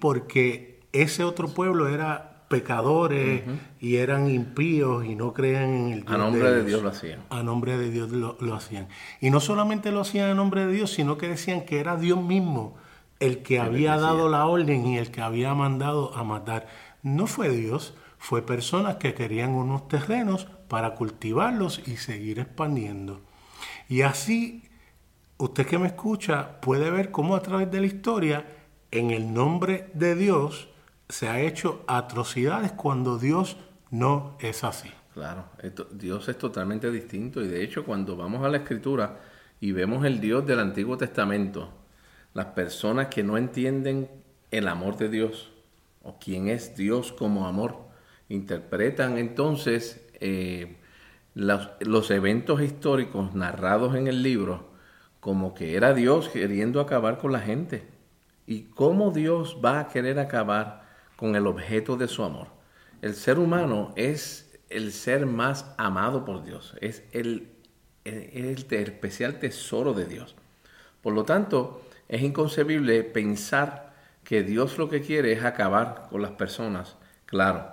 porque 0.00 0.77
ese 0.92 1.24
otro 1.24 1.48
pueblo 1.48 1.88
era 1.88 2.44
pecadores 2.48 3.42
y 3.78 3.96
eran 3.96 4.30
impíos 4.30 5.04
y 5.04 5.14
no 5.14 5.32
creían 5.34 5.70
en 5.70 5.92
el 5.92 6.00
Dios. 6.00 6.14
A 6.14 6.18
nombre 6.18 6.50
de, 6.50 6.64
Dios 6.64 6.82
lo 6.82 6.88
hacían. 6.88 7.20
A 7.28 7.42
nombre 7.42 7.76
de 7.76 7.90
Dios 7.90 8.10
lo, 8.10 8.36
lo, 8.40 8.54
hacían. 8.54 8.88
Y 9.20 9.30
no 9.30 9.40
solamente 9.40 9.92
lo 9.92 10.00
hacían 10.00 10.30
a 10.30 10.34
nombre 10.34 10.66
de 10.66 10.72
Dios, 10.72 10.90
sino 10.92 11.18
que 11.18 11.28
decían 11.28 11.66
que 11.66 11.78
era 11.80 11.96
Dios 11.96 12.22
mismo 12.22 12.76
el 13.20 13.42
que 13.42 13.58
había 13.58 13.96
dado 13.96 14.28
la 14.28 14.46
orden 14.46 14.86
y 14.86 14.98
el 14.98 15.10
que 15.10 15.20
había 15.20 15.54
mandado 15.54 16.16
a 16.16 16.24
matar. 16.24 16.68
No 17.02 17.26
fue 17.26 17.50
Dios, 17.50 17.94
fue 18.18 18.42
personas 18.42 18.96
que 18.96 19.14
querían 19.14 19.50
unos 19.50 19.88
terrenos 19.88 20.46
para 20.68 20.94
cultivarlos 20.94 21.82
y 21.86 21.96
seguir 21.96 22.38
expandiendo. 22.38 23.20
Y 23.88 24.02
así, 24.02 24.62
usted 25.36 25.66
que 25.66 25.78
me 25.78 25.88
escucha 25.88 26.60
puede 26.60 26.90
ver 26.90 27.10
cómo 27.10 27.34
a 27.34 27.42
través 27.42 27.70
de 27.70 27.80
la 27.80 27.86
historia, 27.86 28.46
en 28.90 29.10
el 29.10 29.32
nombre 29.34 29.90
de 29.94 30.14
Dios, 30.14 30.67
se 31.08 31.28
ha 31.28 31.40
hecho 31.40 31.82
atrocidades 31.86 32.72
cuando 32.72 33.18
Dios 33.18 33.56
no 33.90 34.36
es 34.40 34.64
así. 34.64 34.90
Claro, 35.14 35.46
Dios 35.92 36.28
es 36.28 36.38
totalmente 36.38 36.90
distinto 36.90 37.42
y 37.42 37.48
de 37.48 37.64
hecho 37.64 37.84
cuando 37.84 38.16
vamos 38.16 38.44
a 38.44 38.48
la 38.48 38.58
escritura 38.58 39.18
y 39.60 39.72
vemos 39.72 40.04
el 40.04 40.20
Dios 40.20 40.46
del 40.46 40.60
Antiguo 40.60 40.96
Testamento, 40.96 41.70
las 42.34 42.46
personas 42.46 43.08
que 43.08 43.24
no 43.24 43.36
entienden 43.36 44.08
el 44.50 44.68
amor 44.68 44.96
de 44.96 45.08
Dios 45.08 45.50
o 46.02 46.18
quién 46.18 46.48
es 46.48 46.76
Dios 46.76 47.12
como 47.12 47.48
amor, 47.48 47.76
interpretan 48.28 49.18
entonces 49.18 50.06
eh, 50.20 50.76
los, 51.34 52.10
eventos 52.10 52.62
históricos 52.62 53.34
narrados 53.34 53.96
en 53.96 54.06
el 54.06 54.22
libro 54.22 54.68
como 55.20 55.54
que 55.54 55.74
era 55.74 55.94
Dios 55.94 56.28
queriendo 56.28 56.80
acabar 56.80 57.18
con 57.18 57.32
la 57.32 57.40
gente. 57.40 57.86
¿Y 58.46 58.62
cómo 58.64 59.10
Dios 59.10 59.58
va 59.64 59.80
a 59.80 59.88
querer 59.88 60.18
acabar 60.18 60.87
con 61.18 61.34
el 61.34 61.46
objeto 61.48 61.96
de 61.96 62.06
su 62.06 62.22
amor? 62.22 62.46
El 63.02 63.14
ser 63.14 63.38
humano 63.38 63.92
es 63.96 64.58
el 64.70 64.92
ser 64.92 65.26
más 65.26 65.74
amado 65.76 66.24
por 66.24 66.44
Dios, 66.44 66.76
es 66.80 67.02
el, 67.12 67.50
el 68.04 68.66
especial 68.70 69.40
tesoro 69.40 69.92
de 69.92 70.06
Dios. 70.06 70.36
Por 71.02 71.12
lo 71.12 71.24
tanto, 71.24 71.82
es 72.08 72.22
inconcebible 72.22 73.02
pensar 73.02 73.92
que 74.24 74.42
Dios 74.42 74.78
lo 74.78 74.88
que 74.88 75.00
quiere 75.00 75.32
es 75.32 75.44
acabar 75.44 76.06
con 76.10 76.22
las 76.22 76.32
personas. 76.32 76.96
Claro, 77.26 77.66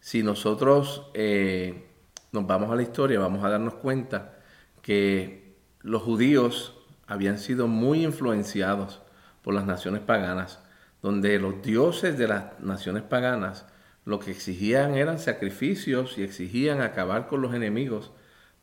si 0.00 0.22
nosotros 0.22 1.10
eh, 1.14 1.88
nos 2.32 2.46
vamos 2.46 2.70
a 2.70 2.76
la 2.76 2.82
historia, 2.82 3.18
vamos 3.18 3.44
a 3.44 3.48
darnos 3.48 3.74
cuenta 3.74 4.34
que 4.82 5.56
los 5.80 6.02
judíos 6.02 6.74
habían 7.06 7.38
sido 7.38 7.68
muy 7.68 8.04
influenciados 8.04 9.00
por 9.42 9.54
las 9.54 9.66
naciones 9.66 10.00
paganas, 10.00 10.60
donde 11.04 11.38
los 11.38 11.60
dioses 11.60 12.16
de 12.16 12.26
las 12.26 12.58
naciones 12.60 13.02
paganas 13.02 13.66
lo 14.06 14.20
que 14.20 14.30
exigían 14.30 14.94
eran 14.94 15.18
sacrificios 15.18 16.16
y 16.16 16.22
exigían 16.22 16.80
acabar 16.80 17.26
con 17.26 17.42
los 17.42 17.52
enemigos, 17.52 18.10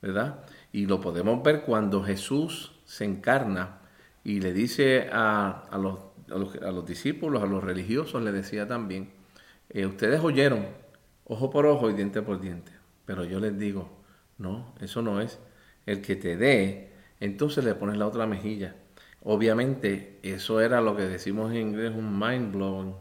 ¿verdad? 0.02 0.40
Y 0.72 0.88
lo 0.88 1.00
podemos 1.02 1.44
ver 1.44 1.62
cuando 1.62 2.02
Jesús 2.02 2.80
se 2.84 3.06
encarna 3.06 3.82
y 4.24 4.40
le 4.40 4.54
dice 4.54 5.08
a, 5.14 5.70
los, 5.80 6.88
discípulos, 6.88 7.44
a 7.44 7.46
los 7.46 7.64
religiosos, 7.64 8.24
le 8.24 8.32
decía 8.32 8.68
también, 8.68 9.12
eh, 9.70 9.86
ustedes 9.86 10.20
oyeron 10.22 10.66
ojo 11.26 11.52
por 11.52 11.68
ojo 11.68 11.92
y 11.92 11.94
diente 11.94 12.24
por 12.24 12.42
diente, 12.42 12.72
pero 13.06 13.24
yo 13.24 13.40
les 13.40 13.56
digo, 13.60 14.02
no, 14.40 14.74
eso 14.82 15.04
no 15.04 15.22
es. 15.22 15.38
El 15.86 16.02
que 16.02 16.16
te 16.16 16.38
dé, 16.38 16.92
entonces 17.20 17.64
le 17.64 17.76
pones 17.76 17.98
la 17.98 18.08
otra 18.08 18.26
mejilla. 18.26 18.78
Obviamente, 19.24 20.20
eso 20.24 20.62
era 20.62 20.82
lo 20.82 20.96
que 20.96 21.04
decimos 21.04 21.52
en 21.52 21.58
inglés 21.58 21.92
un 21.96 22.18
mind 22.18 22.56
blowing. 22.56 22.96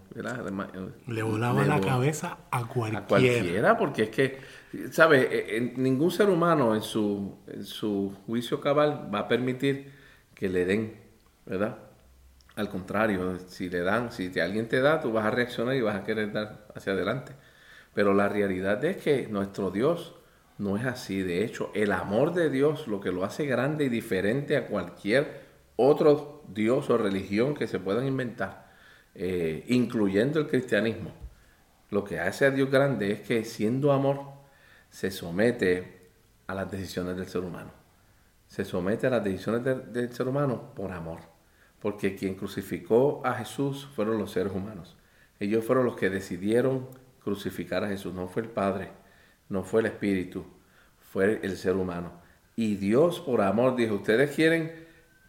Le 1.06 1.22
volaba 1.22 1.64
la 1.64 1.80
cabeza 1.80 2.38
a 2.50 2.66
cualquiera. 2.66 3.04
A 3.04 3.06
cualquiera, 3.06 3.78
porque 3.78 4.02
es 4.04 4.10
que, 4.10 4.38
¿sabes? 4.90 5.28
E, 5.30 5.56
e, 5.56 5.60
ningún 5.76 6.10
ser 6.10 6.28
humano 6.28 6.74
en 6.74 6.82
su, 6.82 7.38
en 7.46 7.64
su 7.64 8.14
juicio 8.26 8.60
cabal 8.60 9.08
va 9.12 9.20
a 9.20 9.28
permitir 9.28 9.92
que 10.34 10.48
le 10.48 10.64
den 10.66 11.00
¿verdad? 11.50 11.78
Al 12.56 12.68
contrario, 12.68 13.38
si 13.48 13.68
le 13.68 13.80
dan, 13.80 14.12
si 14.12 14.38
alguien 14.38 14.68
te 14.68 14.80
da, 14.80 15.00
tú 15.00 15.12
vas 15.12 15.24
a 15.24 15.30
reaccionar 15.30 15.74
y 15.74 15.80
vas 15.80 15.96
a 15.96 16.04
querer 16.04 16.32
dar 16.32 16.66
hacia 16.74 16.92
adelante. 16.92 17.32
Pero 17.94 18.14
la 18.14 18.28
realidad 18.28 18.84
es 18.84 18.98
que 18.98 19.26
nuestro 19.26 19.70
Dios 19.70 20.14
no 20.58 20.76
es 20.76 20.84
así. 20.84 21.22
De 21.22 21.44
hecho, 21.44 21.70
el 21.74 21.92
amor 21.92 22.34
de 22.34 22.50
Dios, 22.50 22.86
lo 22.86 23.00
que 23.00 23.10
lo 23.10 23.24
hace 23.24 23.46
grande 23.46 23.86
y 23.86 23.88
diferente 23.88 24.56
a 24.56 24.66
cualquier 24.66 25.49
otro 25.88 26.42
Dios 26.48 26.90
o 26.90 26.98
religión 26.98 27.54
que 27.54 27.66
se 27.66 27.78
puedan 27.78 28.06
inventar, 28.06 28.70
eh, 29.14 29.64
incluyendo 29.68 30.40
el 30.40 30.48
cristianismo, 30.48 31.12
lo 31.90 32.04
que 32.04 32.20
hace 32.20 32.46
a 32.46 32.50
Dios 32.50 32.70
grande 32.70 33.12
es 33.12 33.20
que 33.20 33.44
siendo 33.44 33.92
amor, 33.92 34.22
se 34.90 35.10
somete 35.10 36.10
a 36.46 36.54
las 36.54 36.70
decisiones 36.70 37.16
del 37.16 37.26
ser 37.26 37.42
humano. 37.42 37.70
Se 38.48 38.64
somete 38.64 39.06
a 39.06 39.10
las 39.10 39.24
decisiones 39.24 39.64
del 39.92 40.12
ser 40.12 40.28
humano 40.28 40.74
por 40.74 40.92
amor 40.92 41.20
porque 41.80 42.14
quien 42.14 42.34
crucificó 42.34 43.22
a 43.24 43.34
Jesús 43.34 43.88
fueron 43.94 44.18
los 44.18 44.32
seres 44.32 44.52
humanos. 44.52 44.96
Ellos 45.40 45.64
fueron 45.64 45.86
los 45.86 45.96
que 45.96 46.10
decidieron 46.10 46.88
crucificar 47.24 47.84
a 47.84 47.88
Jesús, 47.88 48.14
no 48.14 48.28
fue 48.28 48.42
el 48.42 48.48
Padre, 48.48 48.90
no 49.48 49.64
fue 49.64 49.80
el 49.80 49.86
Espíritu, 49.86 50.44
fue 51.10 51.40
el 51.42 51.56
ser 51.56 51.76
humano. 51.76 52.12
Y 52.54 52.76
Dios 52.76 53.20
por 53.20 53.40
amor 53.40 53.76
dijo, 53.76 53.94
ustedes 53.94 54.34
quieren 54.34 54.79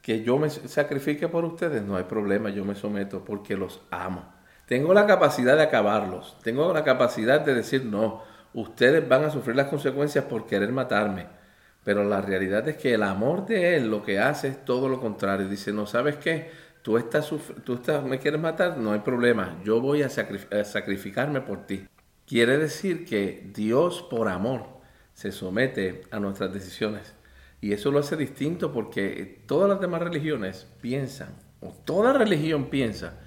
que 0.02 0.24
yo 0.24 0.38
me 0.38 0.50
sacrifique 0.50 1.28
por 1.28 1.46
ustedes, 1.46 1.84
no 1.84 1.96
hay 1.96 2.06
problema, 2.06 2.50
yo 2.50 2.66
me 2.66 2.76
someto 2.76 3.24
porque 3.24 3.56
los 3.56 3.82
amo. 3.92 4.34
Tengo 4.66 4.94
la 4.94 5.06
capacidad 5.06 5.58
de 5.58 5.64
acabarlos, 5.64 6.38
tengo 6.44 6.74
la 6.74 6.84
capacidad 6.84 7.42
de 7.42 7.54
decir, 7.54 7.86
no, 7.86 8.24
ustedes 8.54 9.08
van 9.08 9.26
a 9.26 9.30
sufrir 9.30 9.56
las 9.56 9.68
consecuencias 9.68 10.26
por 10.26 10.46
querer 10.46 10.72
matarme 10.72 11.42
pero 11.84 12.04
la 12.04 12.22
realidad 12.22 12.68
es 12.68 12.78
que 12.78 12.94
el 12.94 13.04
amor 13.04 13.46
de 13.46 13.76
Él 13.76 13.90
lo 13.90 14.04
que 14.04 14.20
hace 14.20 14.50
es 14.50 14.66
todo 14.66 14.88
lo 14.88 15.00
contrario. 15.00 15.48
Dice, 15.48 15.74
no 15.74 15.88
sabes 15.88 16.18
qué, 16.18 16.52
tú, 16.82 16.98
estás, 16.98 17.32
tú 17.64 17.80
me 18.06 18.20
quieres 18.20 18.40
matar, 18.40 18.78
no 18.78 18.94
hay 18.94 19.00
problema, 19.00 19.60
yo 19.64 19.82
voy 19.82 20.04
a, 20.04 20.10
sacrificarme 20.10 21.42
por 21.42 21.66
ti. 21.66 21.88
Quiere 22.28 22.58
decir 22.58 23.06
que 23.06 23.50
Dios 23.54 24.06
por 24.10 24.28
amor 24.28 24.82
se 25.14 25.32
somete 25.32 26.04
a 26.12 26.20
nuestras 26.20 26.54
decisiones. 26.54 27.16
Y 27.62 27.74
eso 27.74 27.92
lo 27.92 28.00
hace 28.00 28.18
distinto 28.18 28.74
porque 28.74 29.44
todas 29.46 29.70
las 29.70 29.80
demás 29.80 30.02
religiones 30.02 30.68
piensan, 30.82 31.30
o 31.62 31.70
toda 31.86 32.12
religión 32.12 32.72
piensa, 32.72 33.20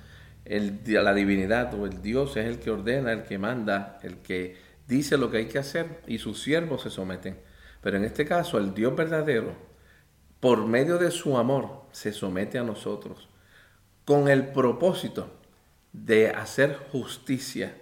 el, 0.44 0.80
la 0.86 1.14
divinidad 1.14 1.72
o 1.74 1.86
el 1.86 2.02
Dios 2.02 2.36
es 2.36 2.46
el 2.46 2.58
que 2.58 2.70
ordena, 2.70 3.12
el 3.12 3.22
que 3.22 3.38
manda, 3.38 3.98
el 4.02 4.18
que 4.18 4.56
dice 4.86 5.16
lo 5.16 5.30
que 5.30 5.38
hay 5.38 5.46
que 5.46 5.58
hacer 5.58 6.02
y 6.06 6.18
sus 6.18 6.42
siervos 6.42 6.82
se 6.82 6.90
someten. 6.90 7.38
Pero 7.80 7.96
en 7.96 8.04
este 8.04 8.26
caso, 8.26 8.58
el 8.58 8.74
Dios 8.74 8.96
verdadero, 8.96 9.54
por 10.40 10.66
medio 10.66 10.98
de 10.98 11.10
su 11.10 11.38
amor, 11.38 11.84
se 11.92 12.12
somete 12.12 12.58
a 12.58 12.64
nosotros 12.64 13.28
con 14.04 14.28
el 14.28 14.48
propósito 14.48 15.30
de 15.92 16.30
hacer 16.30 16.76
justicia. 16.92 17.74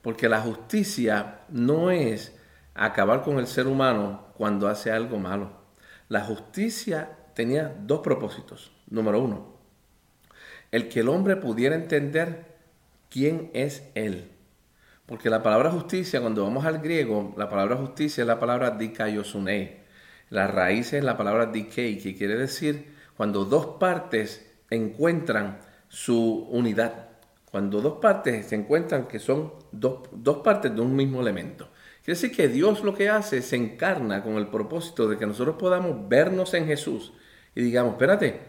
Porque 0.00 0.28
la 0.28 0.40
justicia 0.40 1.40
no 1.48 1.90
es 1.90 2.36
acabar 2.74 3.22
con 3.22 3.38
el 3.38 3.46
ser 3.46 3.68
humano 3.68 4.26
cuando 4.36 4.68
hace 4.68 4.90
algo 4.90 5.18
malo. 5.18 5.61
La 6.12 6.20
justicia 6.20 7.08
tenía 7.32 7.74
dos 7.86 8.00
propósitos. 8.00 8.70
Número 8.90 9.18
uno, 9.18 9.56
el 10.70 10.90
que 10.90 11.00
el 11.00 11.08
hombre 11.08 11.36
pudiera 11.36 11.74
entender 11.74 12.58
quién 13.08 13.50
es 13.54 13.88
él. 13.94 14.30
Porque 15.06 15.30
la 15.30 15.42
palabra 15.42 15.70
justicia, 15.70 16.20
cuando 16.20 16.44
vamos 16.44 16.66
al 16.66 16.80
griego, 16.80 17.32
la 17.38 17.48
palabra 17.48 17.76
justicia 17.76 18.20
es 18.20 18.28
la 18.28 18.38
palabra 18.38 18.72
dikaiosune. 18.72 19.84
La 20.28 20.46
raíz 20.48 20.92
es 20.92 21.02
la 21.02 21.16
palabra 21.16 21.46
dikei, 21.46 21.96
que 21.96 22.14
quiere 22.14 22.36
decir 22.36 22.94
cuando 23.16 23.46
dos 23.46 23.78
partes 23.80 24.46
encuentran 24.68 25.60
su 25.88 26.46
unidad. 26.50 27.08
Cuando 27.50 27.80
dos 27.80 28.00
partes 28.02 28.48
se 28.48 28.56
encuentran 28.56 29.08
que 29.08 29.18
son 29.18 29.54
dos, 29.72 30.10
dos 30.12 30.42
partes 30.44 30.74
de 30.74 30.80
un 30.82 30.94
mismo 30.94 31.22
elemento. 31.22 31.71
Quiere 32.04 32.20
decir 32.20 32.36
que 32.36 32.48
Dios 32.48 32.82
lo 32.82 32.94
que 32.94 33.08
hace 33.08 33.42
se 33.42 33.56
encarna 33.56 34.22
con 34.22 34.34
el 34.34 34.48
propósito 34.48 35.08
de 35.08 35.16
que 35.16 35.26
nosotros 35.26 35.56
podamos 35.58 36.08
vernos 36.08 36.52
en 36.54 36.66
Jesús 36.66 37.12
y 37.54 37.62
digamos, 37.62 37.92
espérate, 37.92 38.40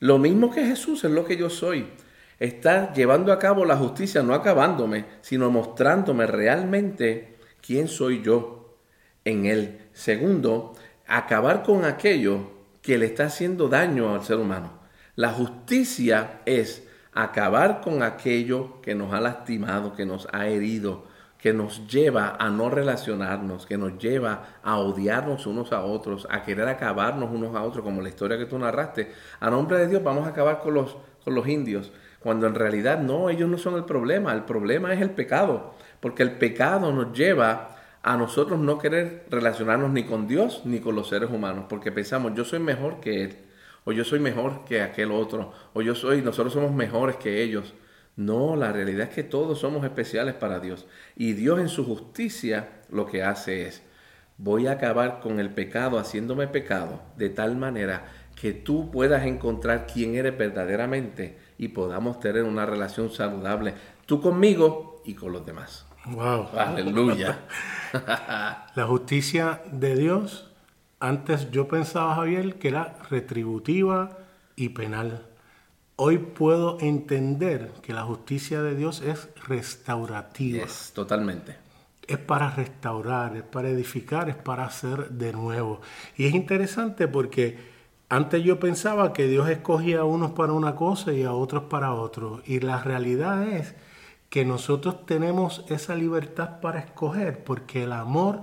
lo 0.00 0.18
mismo 0.18 0.50
que 0.50 0.66
Jesús 0.66 1.04
es 1.04 1.10
lo 1.10 1.24
que 1.24 1.36
yo 1.36 1.48
soy 1.48 1.88
está 2.38 2.92
llevando 2.92 3.32
a 3.32 3.38
cabo 3.38 3.64
la 3.64 3.76
justicia, 3.76 4.22
no 4.22 4.34
acabándome, 4.34 5.04
sino 5.20 5.48
mostrándome 5.50 6.26
realmente 6.26 7.36
quién 7.64 7.86
soy 7.86 8.20
yo 8.20 8.78
en 9.24 9.46
Él. 9.46 9.78
Segundo, 9.92 10.74
acabar 11.06 11.62
con 11.62 11.84
aquello 11.84 12.50
que 12.82 12.98
le 12.98 13.06
está 13.06 13.26
haciendo 13.26 13.68
daño 13.68 14.12
al 14.12 14.24
ser 14.24 14.38
humano. 14.38 14.80
La 15.14 15.28
justicia 15.28 16.40
es 16.44 16.88
acabar 17.12 17.80
con 17.80 18.02
aquello 18.02 18.80
que 18.80 18.96
nos 18.96 19.12
ha 19.12 19.20
lastimado, 19.20 19.94
que 19.94 20.04
nos 20.04 20.26
ha 20.32 20.48
herido, 20.48 21.06
que 21.42 21.52
nos 21.52 21.86
lleva 21.88 22.36
a 22.38 22.48
no 22.50 22.70
relacionarnos, 22.70 23.66
que 23.66 23.76
nos 23.76 23.98
lleva 23.98 24.60
a 24.62 24.78
odiarnos 24.78 25.46
unos 25.46 25.72
a 25.72 25.82
otros, 25.82 26.26
a 26.30 26.42
querer 26.42 26.68
acabarnos 26.68 27.30
unos 27.30 27.54
a 27.56 27.62
otros, 27.62 27.84
como 27.84 28.00
la 28.00 28.08
historia 28.08 28.38
que 28.38 28.46
tú 28.46 28.58
narraste. 28.58 29.12
A 29.40 29.50
nombre 29.50 29.76
de 29.78 29.88
Dios 29.88 30.02
vamos 30.04 30.26
a 30.26 30.30
acabar 30.30 30.60
con 30.60 30.74
los, 30.74 30.96
con 31.24 31.34
los 31.34 31.48
indios 31.48 31.92
cuando 32.22 32.46
en 32.46 32.54
realidad 32.54 33.00
no, 33.00 33.28
ellos 33.30 33.48
no 33.50 33.58
son 33.58 33.74
el 33.74 33.84
problema, 33.84 34.32
el 34.32 34.44
problema 34.44 34.92
es 34.94 35.00
el 35.00 35.10
pecado, 35.10 35.74
porque 36.00 36.22
el 36.22 36.32
pecado 36.32 36.92
nos 36.92 37.12
lleva 37.12 37.76
a 38.02 38.16
nosotros 38.16 38.58
no 38.58 38.78
querer 38.78 39.26
relacionarnos 39.28 39.90
ni 39.90 40.04
con 40.04 40.26
Dios 40.26 40.62
ni 40.64 40.80
con 40.80 40.94
los 40.94 41.08
seres 41.08 41.30
humanos, 41.30 41.66
porque 41.68 41.90
pensamos, 41.90 42.34
yo 42.34 42.44
soy 42.44 42.60
mejor 42.60 43.00
que 43.00 43.24
Él, 43.24 43.36
o 43.84 43.92
yo 43.92 44.04
soy 44.04 44.20
mejor 44.20 44.64
que 44.64 44.82
aquel 44.82 45.10
otro, 45.10 45.52
o 45.72 45.82
yo 45.82 45.94
soy, 45.94 46.22
nosotros 46.22 46.52
somos 46.52 46.72
mejores 46.72 47.16
que 47.16 47.42
ellos. 47.42 47.74
No, 48.16 48.56
la 48.56 48.72
realidad 48.72 49.08
es 49.08 49.14
que 49.14 49.22
todos 49.22 49.60
somos 49.60 49.84
especiales 49.84 50.34
para 50.34 50.60
Dios. 50.60 50.86
Y 51.16 51.32
Dios 51.32 51.60
en 51.60 51.68
su 51.68 51.84
justicia 51.84 52.68
lo 52.90 53.06
que 53.06 53.22
hace 53.22 53.66
es, 53.66 53.82
voy 54.36 54.66
a 54.66 54.72
acabar 54.72 55.20
con 55.20 55.40
el 55.40 55.50
pecado 55.50 55.98
haciéndome 55.98 56.46
pecado 56.46 57.00
de 57.16 57.30
tal 57.30 57.56
manera 57.56 58.04
que 58.40 58.52
tú 58.52 58.90
puedas 58.90 59.24
encontrar 59.24 59.86
quién 59.86 60.14
eres 60.14 60.36
verdaderamente 60.36 61.38
y 61.58 61.68
podamos 61.68 62.18
tener 62.20 62.42
una 62.42 62.66
relación 62.66 63.10
saludable, 63.10 63.74
tú 64.06 64.20
conmigo 64.20 65.00
y 65.04 65.14
con 65.14 65.32
los 65.32 65.46
demás. 65.46 65.86
Wow. 66.06 66.48
Aleluya. 66.56 67.38
La 68.74 68.86
justicia 68.86 69.62
de 69.70 69.94
Dios, 69.94 70.50
antes 70.98 71.50
yo 71.50 71.68
pensaba, 71.68 72.16
Javier, 72.16 72.56
que 72.56 72.68
era 72.68 72.96
retributiva 73.10 74.18
y 74.56 74.70
penal. 74.70 75.26
Hoy 76.04 76.18
puedo 76.18 76.78
entender 76.80 77.70
que 77.80 77.92
la 77.92 78.02
justicia 78.02 78.60
de 78.60 78.74
Dios 78.74 79.02
es 79.02 79.28
restaurativa. 79.46 80.64
Es 80.64 80.90
totalmente. 80.92 81.54
Es 82.08 82.18
para 82.18 82.50
restaurar, 82.50 83.36
es 83.36 83.44
para 83.44 83.68
edificar, 83.68 84.28
es 84.28 84.34
para 84.34 84.64
hacer 84.64 85.10
de 85.10 85.32
nuevo. 85.32 85.80
Y 86.16 86.26
es 86.26 86.34
interesante 86.34 87.06
porque 87.06 87.56
antes 88.08 88.42
yo 88.42 88.58
pensaba 88.58 89.12
que 89.12 89.28
Dios 89.28 89.48
escogía 89.48 90.00
a 90.00 90.04
unos 90.04 90.32
para 90.32 90.54
una 90.54 90.74
cosa 90.74 91.12
y 91.12 91.22
a 91.22 91.34
otros 91.34 91.62
para 91.70 91.94
otro. 91.94 92.42
Y 92.46 92.58
la 92.58 92.82
realidad 92.82 93.46
es 93.46 93.76
que 94.28 94.44
nosotros 94.44 95.06
tenemos 95.06 95.64
esa 95.68 95.94
libertad 95.94 96.58
para 96.60 96.80
escoger 96.80 97.44
porque 97.44 97.84
el 97.84 97.92
amor 97.92 98.40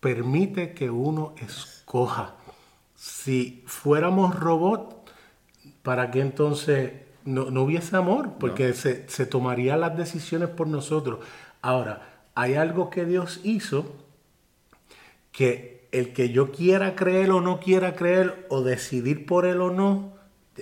permite 0.00 0.74
que 0.74 0.90
uno 0.90 1.36
escoja. 1.36 2.34
Si 2.96 3.62
fuéramos 3.64 4.34
robots, 4.34 5.03
¿para 5.84 6.10
qué 6.10 6.20
entonces 6.20 6.90
no, 7.24 7.44
hubiese 7.62 7.94
amor? 7.94 8.32
Porque 8.40 8.72
se, 8.72 9.08
se 9.08 9.26
tomarían 9.26 9.80
las 9.80 9.96
decisiones 9.96 10.48
por 10.48 10.66
nosotros. 10.66 11.20
Ahora, 11.62 12.24
hay 12.34 12.54
algo 12.54 12.90
que 12.90 13.04
Dios 13.04 13.40
hizo 13.44 13.94
que 15.30 15.86
el 15.92 16.12
que 16.12 16.30
yo 16.30 16.50
quiera 16.50 16.96
creer 16.96 17.30
o 17.30 17.40
no 17.40 17.60
quiera 17.60 17.94
creer 17.94 18.46
o 18.48 18.62
decidir 18.62 19.26
por 19.26 19.46
él 19.46 19.60
o 19.60 19.70
no, 19.70 20.12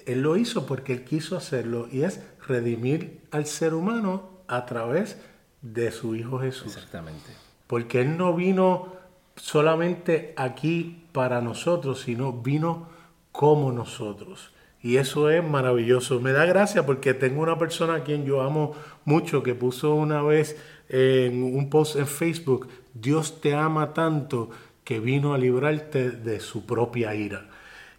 Él 0.06 0.20
lo 0.20 0.36
hizo 0.36 0.66
porque 0.66 0.92
Él 0.92 1.04
quiso 1.04 1.36
hacerlo 1.36 1.88
y 1.90 2.02
es 2.02 2.20
redimir 2.46 3.22
al 3.30 3.46
ser 3.46 3.72
humano 3.72 4.28
a 4.46 4.66
través 4.66 5.18
de 5.62 5.90
su 5.90 6.14
Hijo 6.14 6.38
Jesús. 6.38 6.76
Exactamente. 6.76 7.30
Porque 7.66 8.02
Él 8.02 8.18
no 8.18 8.34
vino 8.34 8.92
solamente 9.36 10.34
aquí 10.36 11.06
para 11.12 11.40
nosotros, 11.40 12.00
sino 12.00 12.32
vino 12.32 12.88
como 13.30 13.72
nosotros. 13.72 14.51
Y 14.82 14.96
eso 14.96 15.30
es 15.30 15.44
maravilloso. 15.44 16.20
Me 16.20 16.32
da 16.32 16.44
gracia 16.44 16.84
porque 16.84 17.14
tengo 17.14 17.42
una 17.42 17.58
persona 17.58 17.96
a 17.96 18.04
quien 18.04 18.24
yo 18.24 18.42
amo 18.42 18.74
mucho 19.04 19.42
que 19.42 19.54
puso 19.54 19.94
una 19.94 20.22
vez 20.22 20.56
en 20.88 21.42
un 21.42 21.70
post 21.70 21.96
en 21.96 22.06
Facebook, 22.06 22.68
Dios 22.92 23.40
te 23.40 23.54
ama 23.54 23.94
tanto 23.94 24.50
que 24.84 25.00
vino 25.00 25.32
a 25.32 25.38
librarte 25.38 26.10
de 26.10 26.40
su 26.40 26.66
propia 26.66 27.14
ira. 27.14 27.48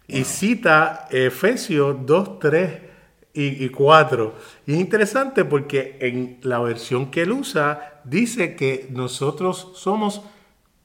Y 0.06 0.24
cita 0.24 1.08
Efesios 1.10 1.96
2, 2.06 2.38
3 2.38 2.72
y, 3.32 3.68
4. 3.68 4.34
Y 4.66 4.74
es 4.74 4.80
interesante 4.80 5.44
porque 5.44 5.96
en 6.00 6.38
la 6.42 6.60
versión 6.60 7.10
que 7.10 7.22
él 7.22 7.32
usa 7.32 8.00
dice 8.04 8.54
que 8.54 8.86
nosotros 8.90 9.72
somos 9.74 10.22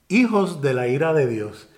hijos 0.08 0.62
de 0.62 0.74
la 0.74 0.88
ira 0.88 1.14
de 1.14 1.28
Dios. 1.28 1.69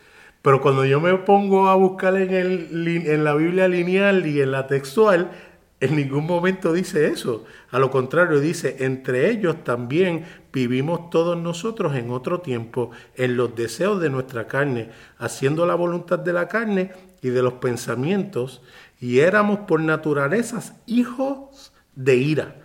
Pero 0.41 0.61
cuando 0.61 0.85
yo 0.85 0.99
me 0.99 1.13
pongo 1.17 1.69
a 1.69 1.75
buscar 1.75 2.15
en, 2.15 2.33
el, 2.33 2.87
en 2.87 3.23
la 3.23 3.35
Biblia 3.35 3.67
lineal 3.67 4.25
y 4.25 4.41
en 4.41 4.51
la 4.51 4.65
textual, 4.67 5.31
en 5.81 5.95
ningún 5.95 6.25
momento 6.25 6.73
dice 6.73 7.07
eso. 7.07 7.43
A 7.71 7.79
lo 7.79 7.89
contrario, 7.89 8.39
dice, 8.39 8.77
entre 8.79 9.31
ellos 9.31 9.63
también 9.63 10.25
vivimos 10.53 11.09
todos 11.09 11.37
nosotros 11.37 11.95
en 11.95 12.11
otro 12.11 12.41
tiempo, 12.41 12.91
en 13.15 13.35
los 13.35 13.55
deseos 13.55 13.99
de 13.99 14.09
nuestra 14.09 14.47
carne, 14.47 14.89
haciendo 15.17 15.65
la 15.65 15.75
voluntad 15.75 16.19
de 16.19 16.33
la 16.33 16.47
carne 16.47 16.91
y 17.21 17.29
de 17.29 17.41
los 17.41 17.53
pensamientos, 17.53 18.61
y 18.99 19.19
éramos 19.19 19.59
por 19.61 19.79
naturalezas 19.81 20.73
hijos 20.85 21.73
de 21.95 22.15
ira, 22.15 22.55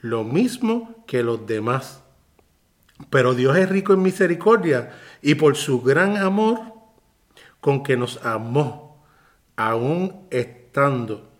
lo 0.00 0.24
mismo 0.24 1.04
que 1.06 1.22
los 1.22 1.46
demás. 1.46 2.02
Pero 3.10 3.34
Dios 3.34 3.56
es 3.56 3.68
rico 3.68 3.92
en 3.92 4.02
misericordia 4.02 4.92
y 5.20 5.34
por 5.34 5.56
su 5.56 5.82
gran 5.82 6.16
amor 6.16 6.71
con 7.62 7.84
que 7.84 7.96
nos 7.96 8.18
amó, 8.26 9.06
aún 9.56 10.26
estando 10.30 11.30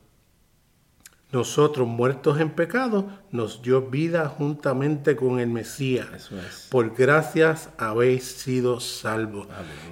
nosotros 1.32 1.88
muertos 1.88 2.38
en 2.40 2.50
pecado, 2.50 3.08
nos 3.32 3.61
dio 3.61 3.82
vida 3.82 4.28
juntamente 4.28 5.16
con 5.16 5.40
el 5.40 5.48
Mesías. 5.48 6.30
Por 6.70 6.94
gracias 6.94 7.70
habéis 7.76 8.24
sido 8.24 8.78
salvos. 8.78 9.48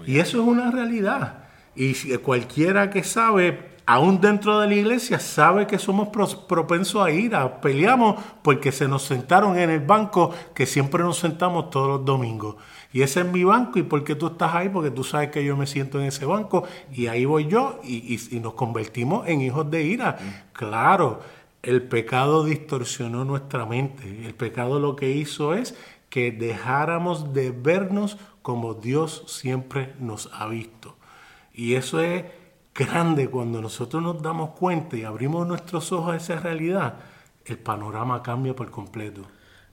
Y 0.07 0.19
eso 0.19 0.41
es 0.41 0.47
una 0.47 0.71
realidad. 0.71 1.49
Y 1.75 2.17
cualquiera 2.19 2.91
que 2.91 3.03
sabe 3.03 3.71
aún 3.87 4.21
dentro 4.21 4.61
de 4.61 4.69
la 4.69 4.75
iglesia 4.75 5.19
sabe 5.19 5.67
que 5.67 5.77
somos 5.77 6.11
propensos 6.47 7.05
a 7.05 7.11
ir, 7.11 7.35
a 7.35 7.61
peleamos 7.61 8.23
porque 8.41 8.71
se 8.71 8.87
nos 8.87 9.03
sentaron 9.03 9.59
en 9.59 9.69
el 9.69 9.81
banco 9.81 10.33
que 10.55 10.65
siempre 10.65 11.03
nos 11.03 11.19
sentamos 11.19 11.71
todos 11.71 11.89
los 11.89 12.05
domingos. 12.05 12.55
Y 12.93 13.03
ese 13.03 13.21
es 13.21 13.27
mi 13.27 13.45
banco 13.45 13.79
y 13.79 13.83
¿por 13.83 14.03
qué 14.03 14.17
tú 14.17 14.29
estás 14.29 14.55
ahí? 14.55 14.69
Porque 14.69 14.91
tú 14.91 15.05
sabes 15.05 15.31
que 15.31 15.45
yo 15.45 15.57
me 15.57 15.67
siento 15.67 16.01
en 16.01 16.07
ese 16.07 16.25
banco 16.25 16.65
y 16.93 17.07
ahí 17.07 17.25
voy 17.25 17.47
yo 17.47 17.81
y, 17.85 18.19
nos 18.41 18.55
convertimos 18.55 19.29
en 19.29 19.41
hijos 19.43 19.71
de 19.71 19.85
ira. 19.85 20.19
Claro, 20.53 21.21
el 21.63 21.83
pecado 21.83 22.45
distorsionó 22.45 23.25
nuestra 23.25 23.65
mente. 23.65 24.27
El 24.27 24.35
pecado 24.35 24.81
lo 24.81 24.97
que 24.97 25.13
hizo 25.13 25.55
es 25.55 25.77
que 26.09 26.33
dejáramos 26.33 27.33
de 27.33 27.53
vernos 27.53 28.19
como 28.43 28.75
Dios 28.75 29.25
siempre 29.29 29.95
nos 30.01 30.29
ha 30.33 30.49
visto. 30.49 30.97
Y 31.55 31.75
eso 31.75 32.01
es 32.01 32.25
grande 32.75 33.29
cuando 33.29 33.61
nosotros 33.61 34.03
nos 34.03 34.21
damos 34.21 34.51
cuenta 34.51 34.97
y 34.97 35.05
abrimos 35.05 35.47
nuestros 35.47 35.93
ojos 35.93 36.15
a 36.15 36.17
esa 36.17 36.37
realidad, 36.41 36.97
el 37.45 37.59
panorama 37.59 38.23
cambia 38.23 38.57
por 38.57 38.71
completo. 38.71 39.23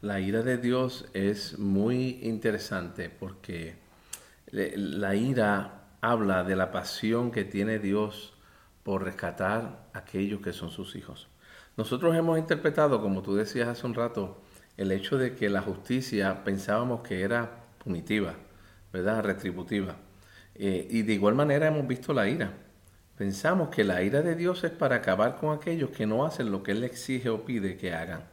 La 0.01 0.19
ira 0.19 0.43
de 0.43 0.57
Dios 0.57 1.05
es 1.13 1.57
muy 1.57 2.19
interesante 2.21 3.10
porque 3.10 3.75
la 4.51 5.15
ira 5.15 5.88
habla 6.01 6.43
de 6.43 6.55
la 6.55 6.71
pasión 6.71 7.31
que 7.31 7.43
tiene 7.43 7.79
Dios 7.79 8.33
por 8.83 9.03
rescatar 9.03 9.88
a 9.93 9.97
aquellos 9.97 10.41
que 10.41 10.53
son 10.53 10.69
sus 10.69 10.95
hijos. 10.95 11.29
Nosotros 11.77 12.15
hemos 12.15 12.38
interpretado, 12.38 13.01
como 13.01 13.23
tú 13.23 13.36
decías 13.36 13.67
hace 13.67 13.88
un 13.88 13.95
rato, 13.95 14.39
el 14.77 14.91
hecho 14.91 15.17
de 15.17 15.36
que 15.36 15.49
la 15.49 15.63
justicia 15.63 16.43
pensábamos 16.43 17.01
que 17.01 17.21
era 17.21 17.63
punitiva, 17.83 18.36
¿verdad? 18.93 19.23
Retributiva. 19.23 19.95
Eh, 20.53 20.88
y 20.91 21.01
de 21.01 21.13
igual 21.13 21.33
manera 21.33 21.67
hemos 21.67 21.88
visto 21.88 22.13
la 22.13 22.27
ira. 22.29 22.53
Pensamos 23.17 23.69
que 23.69 23.83
la 23.83 24.03
ira 24.03 24.21
de 24.21 24.36
Dios 24.36 24.63
es 24.63 24.71
para 24.71 24.97
acabar 24.97 25.38
con 25.38 25.57
aquellos 25.57 25.89
que 25.89 26.05
no 26.05 26.23
hacen 26.23 26.51
lo 26.51 26.62
que 26.62 26.73
Él 26.73 26.83
exige 26.83 27.29
o 27.29 27.45
pide 27.45 27.77
que 27.77 27.93
hagan, 27.93 28.25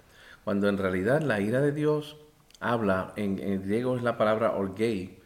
cuando 0.44 0.68
en 0.68 0.78
realidad 0.78 1.22
la 1.22 1.40
ira 1.40 1.60
de 1.60 1.72
Dios 1.72 2.16
habla, 2.60 3.12
en, 3.16 3.36
griego 3.62 3.96
es 3.96 4.02
la 4.02 4.16
palabra 4.16 4.52
orgei, 4.52 5.18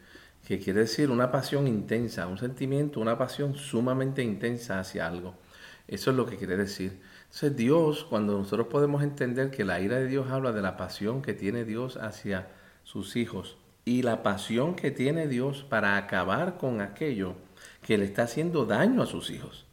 que 0.47 0.59
quiere 0.59 0.81
decir 0.81 1.11
una 1.11 1.31
pasión 1.31 1.67
intensa, 1.67 2.27
un 2.27 2.37
sentimiento, 2.37 2.99
una 2.99 3.17
pasión 3.17 3.55
sumamente 3.55 4.23
intensa 4.23 4.79
hacia 4.79 5.05
algo. 5.05 5.35
Eso 5.87 6.11
es 6.11 6.17
lo 6.17 6.25
que 6.25 6.37
quiere 6.37 6.57
decir. 6.57 7.01
Entonces 7.25 7.55
Dios, 7.55 8.05
cuando 8.05 8.37
nosotros 8.37 8.67
podemos 8.67 9.03
entender 9.03 9.51
que 9.51 9.65
la 9.65 9.79
ira 9.79 9.97
de 9.97 10.07
Dios 10.07 10.31
habla 10.31 10.51
de 10.51 10.61
la 10.61 10.77
pasión 10.77 11.21
que 11.21 11.33
tiene 11.33 11.65
Dios 11.65 11.97
hacia 11.97 12.47
sus 12.83 13.15
hijos 13.15 13.57
y 13.85 14.01
la 14.01 14.23
pasión 14.23 14.75
que 14.75 14.91
tiene 14.91 15.27
Dios 15.27 15.63
para 15.63 15.97
acabar 15.97 16.57
con 16.57 16.81
aquello 16.81 17.35
que 17.81 17.97
le 17.97 18.05
está 18.05 18.23
haciendo 18.23 18.65
daño 18.65 19.03
a 19.03 19.05
sus 19.05 19.29
hijos. 19.29 19.68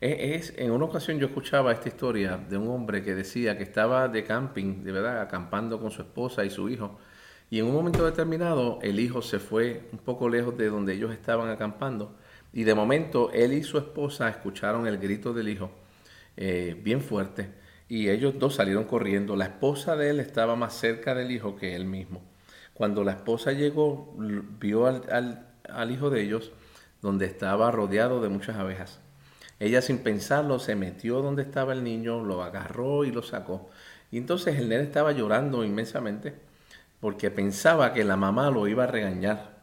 Es, 0.00 0.52
en 0.56 0.70
una 0.70 0.84
ocasión 0.84 1.18
yo 1.18 1.26
escuchaba 1.26 1.72
esta 1.72 1.88
historia 1.88 2.36
de 2.36 2.58
un 2.58 2.68
hombre 2.68 3.02
que 3.02 3.14
decía 3.14 3.56
que 3.56 3.62
estaba 3.62 4.08
de 4.08 4.24
camping, 4.24 4.82
de 4.82 4.92
verdad, 4.92 5.20
acampando 5.20 5.80
con 5.80 5.90
su 5.90 6.02
esposa 6.02 6.44
y 6.44 6.50
su 6.50 6.68
hijo, 6.68 6.98
y 7.50 7.60
en 7.60 7.66
un 7.66 7.74
momento 7.74 8.04
determinado 8.04 8.78
el 8.82 8.98
hijo 8.98 9.22
se 9.22 9.38
fue 9.38 9.88
un 9.92 9.98
poco 9.98 10.28
lejos 10.28 10.56
de 10.58 10.68
donde 10.68 10.94
ellos 10.94 11.12
estaban 11.12 11.48
acampando, 11.48 12.16
y 12.52 12.64
de 12.64 12.74
momento 12.74 13.30
él 13.32 13.52
y 13.52 13.62
su 13.62 13.78
esposa 13.78 14.28
escucharon 14.28 14.86
el 14.86 14.98
grito 14.98 15.32
del 15.32 15.48
hijo 15.48 15.70
eh, 16.36 16.78
bien 16.82 17.00
fuerte, 17.00 17.52
y 17.88 18.08
ellos 18.08 18.34
dos 18.38 18.56
salieron 18.56 18.84
corriendo. 18.84 19.36
La 19.36 19.44
esposa 19.44 19.96
de 19.96 20.10
él 20.10 20.20
estaba 20.20 20.56
más 20.56 20.74
cerca 20.74 21.14
del 21.14 21.30
hijo 21.30 21.56
que 21.56 21.76
él 21.76 21.84
mismo. 21.84 22.22
Cuando 22.72 23.04
la 23.04 23.12
esposa 23.12 23.52
llegó, 23.52 24.14
vio 24.58 24.86
al, 24.86 25.46
al 25.68 25.90
hijo 25.90 26.10
de 26.10 26.22
ellos, 26.22 26.52
donde 27.02 27.26
estaba 27.26 27.70
rodeado 27.70 28.20
de 28.20 28.30
muchas 28.30 28.56
abejas. 28.56 29.03
Ella 29.64 29.80
sin 29.80 30.00
pensarlo 30.00 30.58
se 30.58 30.76
metió 30.76 31.22
donde 31.22 31.42
estaba 31.42 31.72
el 31.72 31.82
niño, 31.82 32.22
lo 32.22 32.42
agarró 32.42 33.06
y 33.06 33.10
lo 33.10 33.22
sacó. 33.22 33.70
Y 34.10 34.18
entonces 34.18 34.58
el 34.58 34.68
nene 34.68 34.82
estaba 34.82 35.12
llorando 35.12 35.64
inmensamente 35.64 36.34
porque 37.00 37.30
pensaba 37.30 37.94
que 37.94 38.04
la 38.04 38.16
mamá 38.16 38.50
lo 38.50 38.68
iba 38.68 38.84
a 38.84 38.86
regañar 38.86 39.54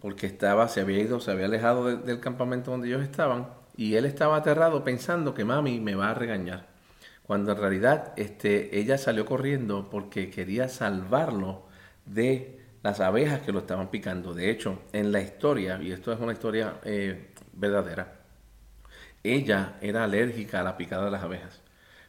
porque 0.00 0.26
estaba, 0.26 0.68
se 0.68 0.80
había 0.80 1.00
ido, 1.00 1.20
se 1.20 1.30
había 1.30 1.44
alejado 1.44 1.94
del 1.98 2.20
campamento 2.20 2.70
donde 2.70 2.88
ellos 2.88 3.02
estaban 3.02 3.48
y 3.76 3.96
él 3.96 4.06
estaba 4.06 4.36
aterrado 4.36 4.82
pensando 4.82 5.34
que 5.34 5.44
mami 5.44 5.78
me 5.78 5.94
va 5.94 6.10
a 6.10 6.14
regañar. 6.14 6.66
cuando 7.26 7.52
en 7.52 7.58
realidad 7.58 8.14
este, 8.16 8.78
ella 8.78 8.96
salió 8.96 9.26
corriendo 9.26 9.90
porque 9.90 10.30
quería 10.30 10.68
salvarlo 10.68 11.66
de 12.06 12.60
las 12.82 13.00
abejas 13.00 13.42
que 13.42 13.52
lo 13.52 13.58
estaban 13.60 13.90
picando. 13.90 14.32
De 14.34 14.50
hecho, 14.50 14.80
en 14.92 15.12
la 15.12 15.20
historia, 15.20 15.80
y 15.82 15.92
esto 15.92 16.12
es 16.12 16.20
una 16.20 16.32
historia 16.32 16.80
eh, 16.84 17.32
verdadera, 17.52 18.23
ella 19.24 19.76
era 19.80 20.04
alérgica 20.04 20.60
a 20.60 20.62
la 20.62 20.76
picada 20.76 21.06
de 21.06 21.10
las 21.10 21.22
abejas, 21.22 21.60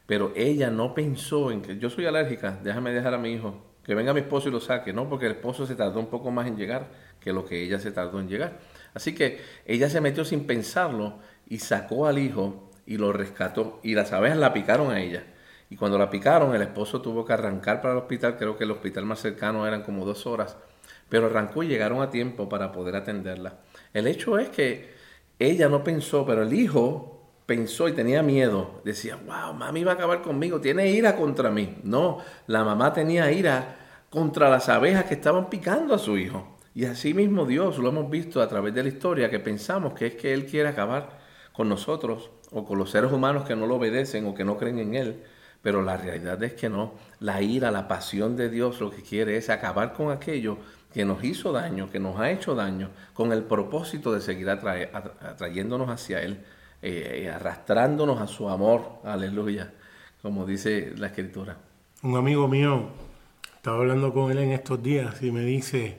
pero 0.06 0.32
ella 0.36 0.70
no 0.70 0.94
pensó 0.94 1.50
en 1.50 1.62
que 1.62 1.78
yo 1.78 1.90
soy 1.90 2.06
alérgica, 2.06 2.60
déjame 2.62 2.92
dejar 2.92 3.14
a 3.14 3.18
mi 3.18 3.32
hijo, 3.32 3.64
que 3.82 3.94
venga 3.94 4.12
mi 4.12 4.20
esposo 4.20 4.48
y 4.48 4.52
lo 4.52 4.60
saque, 4.60 4.92
no, 4.92 5.08
porque 5.08 5.26
el 5.26 5.32
esposo 5.32 5.66
se 5.66 5.74
tardó 5.74 5.98
un 5.98 6.08
poco 6.08 6.30
más 6.30 6.46
en 6.46 6.56
llegar 6.56 6.88
que 7.20 7.32
lo 7.32 7.44
que 7.44 7.62
ella 7.62 7.80
se 7.80 7.90
tardó 7.90 8.20
en 8.20 8.28
llegar. 8.28 8.58
Así 8.94 9.14
que 9.14 9.40
ella 9.64 9.88
se 9.88 10.00
metió 10.00 10.24
sin 10.24 10.46
pensarlo 10.46 11.18
y 11.46 11.58
sacó 11.58 12.06
al 12.06 12.18
hijo 12.18 12.70
y 12.86 12.98
lo 12.98 13.12
rescató 13.12 13.80
y 13.82 13.94
las 13.94 14.12
abejas 14.12 14.38
la 14.38 14.52
picaron 14.52 14.90
a 14.90 15.00
ella. 15.00 15.24
Y 15.70 15.76
cuando 15.76 15.98
la 15.98 16.10
picaron, 16.10 16.54
el 16.54 16.62
esposo 16.62 17.00
tuvo 17.02 17.24
que 17.24 17.32
arrancar 17.32 17.80
para 17.80 17.94
el 17.94 17.98
hospital, 17.98 18.36
creo 18.36 18.56
que 18.56 18.64
el 18.64 18.70
hospital 18.70 19.04
más 19.04 19.20
cercano 19.20 19.66
eran 19.66 19.82
como 19.82 20.04
dos 20.04 20.26
horas, 20.26 20.56
pero 21.08 21.26
arrancó 21.26 21.62
y 21.62 21.68
llegaron 21.68 22.02
a 22.02 22.10
tiempo 22.10 22.48
para 22.48 22.72
poder 22.72 22.94
atenderla. 22.94 23.58
El 23.92 24.06
hecho 24.06 24.38
es 24.38 24.48
que 24.48 24.95
ella 25.38 25.68
no 25.68 25.84
pensó, 25.84 26.24
pero 26.24 26.42
el 26.42 26.52
hijo 26.52 27.16
pensó 27.46 27.88
y 27.88 27.92
tenía 27.92 28.22
miedo. 28.22 28.80
Decía, 28.84 29.16
wow, 29.16 29.54
mami 29.54 29.84
va 29.84 29.92
a 29.92 29.94
acabar 29.94 30.22
conmigo, 30.22 30.60
tiene 30.60 30.90
ira 30.90 31.16
contra 31.16 31.50
mí. 31.50 31.78
No, 31.84 32.18
la 32.46 32.64
mamá 32.64 32.92
tenía 32.92 33.30
ira 33.30 33.76
contra 34.10 34.50
las 34.50 34.68
abejas 34.68 35.04
que 35.04 35.14
estaban 35.14 35.48
picando 35.48 35.94
a 35.94 35.98
su 35.98 36.16
hijo. 36.18 36.56
Y 36.74 36.84
así 36.84 37.14
mismo 37.14 37.46
Dios, 37.46 37.78
lo 37.78 37.88
hemos 37.88 38.10
visto 38.10 38.42
a 38.42 38.48
través 38.48 38.74
de 38.74 38.82
la 38.82 38.88
historia, 38.88 39.30
que 39.30 39.40
pensamos 39.40 39.94
que 39.94 40.08
es 40.08 40.14
que 40.14 40.34
Él 40.34 40.46
quiere 40.46 40.68
acabar 40.68 41.18
con 41.52 41.68
nosotros 41.68 42.30
o 42.50 42.64
con 42.64 42.78
los 42.78 42.90
seres 42.90 43.12
humanos 43.12 43.44
que 43.44 43.56
no 43.56 43.66
lo 43.66 43.76
obedecen 43.76 44.26
o 44.26 44.34
que 44.34 44.44
no 44.44 44.58
creen 44.58 44.78
en 44.78 44.94
Él. 44.94 45.22
Pero 45.62 45.82
la 45.82 45.96
realidad 45.96 46.42
es 46.44 46.52
que 46.52 46.68
no. 46.68 46.94
La 47.18 47.42
ira, 47.42 47.70
la 47.70 47.88
pasión 47.88 48.36
de 48.36 48.50
Dios 48.50 48.80
lo 48.80 48.90
que 48.90 49.02
quiere 49.02 49.36
es 49.36 49.48
acabar 49.50 49.94
con 49.94 50.10
aquello 50.10 50.58
que 50.96 51.04
nos 51.04 51.22
hizo 51.22 51.52
daño, 51.52 51.90
que 51.90 52.00
nos 52.00 52.18
ha 52.18 52.30
hecho 52.30 52.54
daño, 52.54 52.88
con 53.12 53.30
el 53.30 53.42
propósito 53.42 54.14
de 54.14 54.22
seguir 54.22 54.48
atrayéndonos 54.48 55.90
hacia 55.90 56.22
Él, 56.22 56.42
eh, 56.80 57.24
eh, 57.24 57.30
arrastrándonos 57.30 58.18
a 58.18 58.26
su 58.26 58.48
amor. 58.48 59.00
Aleluya, 59.04 59.74
como 60.22 60.46
dice 60.46 60.94
la 60.96 61.08
Escritura. 61.08 61.58
Un 62.02 62.16
amigo 62.16 62.48
mío, 62.48 62.88
estaba 63.56 63.76
hablando 63.76 64.14
con 64.14 64.30
él 64.30 64.38
en 64.38 64.52
estos 64.52 64.82
días 64.82 65.22
y 65.22 65.30
me 65.32 65.42
dice 65.42 65.98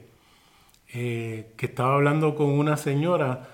eh, 0.91 1.53
que 1.57 1.67
estaba 1.67 1.93
hablando 1.93 2.33
con 2.33 2.49
una 2.49 2.75
señora 2.75 3.49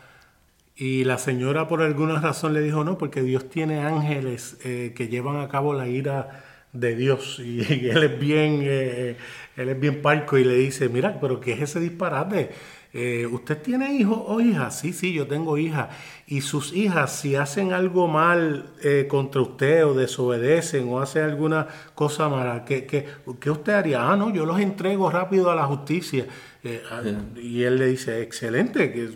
y 0.78 1.04
la 1.04 1.18
señora 1.18 1.68
por 1.68 1.82
alguna 1.82 2.22
razón 2.22 2.54
le 2.54 2.62
dijo 2.62 2.86
no, 2.86 2.98
porque 2.98 3.22
Dios 3.22 3.50
tiene 3.50 3.82
ángeles 3.82 4.58
eh, 4.64 4.94
que 4.96 5.10
llevan 5.10 5.42
a 5.42 5.50
cabo 5.50 5.74
la 5.74 5.90
ira 5.90 6.42
de 6.74 6.96
Dios. 6.96 7.40
Y, 7.40 7.62
él 7.90 8.04
es 8.04 8.20
bien, 8.20 8.60
eh, 8.64 9.16
él 9.56 9.70
es 9.70 9.80
bien 9.80 10.02
parco 10.02 10.38
y 10.38 10.44
le 10.44 10.56
dice, 10.56 10.90
mira, 10.90 11.20
pero 11.20 11.40
¿qué 11.40 11.54
es 11.54 11.62
ese 11.62 11.80
disparate? 11.80 12.50
Eh, 12.92 13.26
¿Usted 13.26 13.58
tiene 13.60 13.94
hijos 13.94 14.20
o 14.26 14.40
hijas? 14.40 14.80
Sí, 14.80 14.94
sí, 14.94 15.14
yo 15.14 15.26
tengo 15.26 15.58
hijas. 15.58 15.90
Y 16.28 16.42
sus 16.42 16.74
hijas, 16.74 17.16
si 17.16 17.36
hacen 17.36 17.74
algo 17.74 18.08
mal 18.08 18.74
contra 19.08 19.42
usted 19.42 19.86
o 19.86 19.94
desobedecen 19.94 20.88
o 20.90 21.00
hacen 21.00 21.24
alguna 21.24 21.68
cosa 21.96 22.30
mala, 22.30 22.66
¿qué, 22.66 22.86
qué, 22.86 23.50
usted 23.50 23.74
haría? 23.74 24.12
Ah, 24.12 24.16
no, 24.16 24.32
yo 24.32 24.46
los 24.46 24.60
entrego 24.60 25.10
rápido 25.10 25.50
a 25.50 25.56
la 25.56 25.66
justicia. 25.66 26.28
y 27.36 27.64
él 27.64 27.78
le 27.78 27.88
dice, 27.88 28.22
excelente, 28.22 28.92
que 28.92 29.10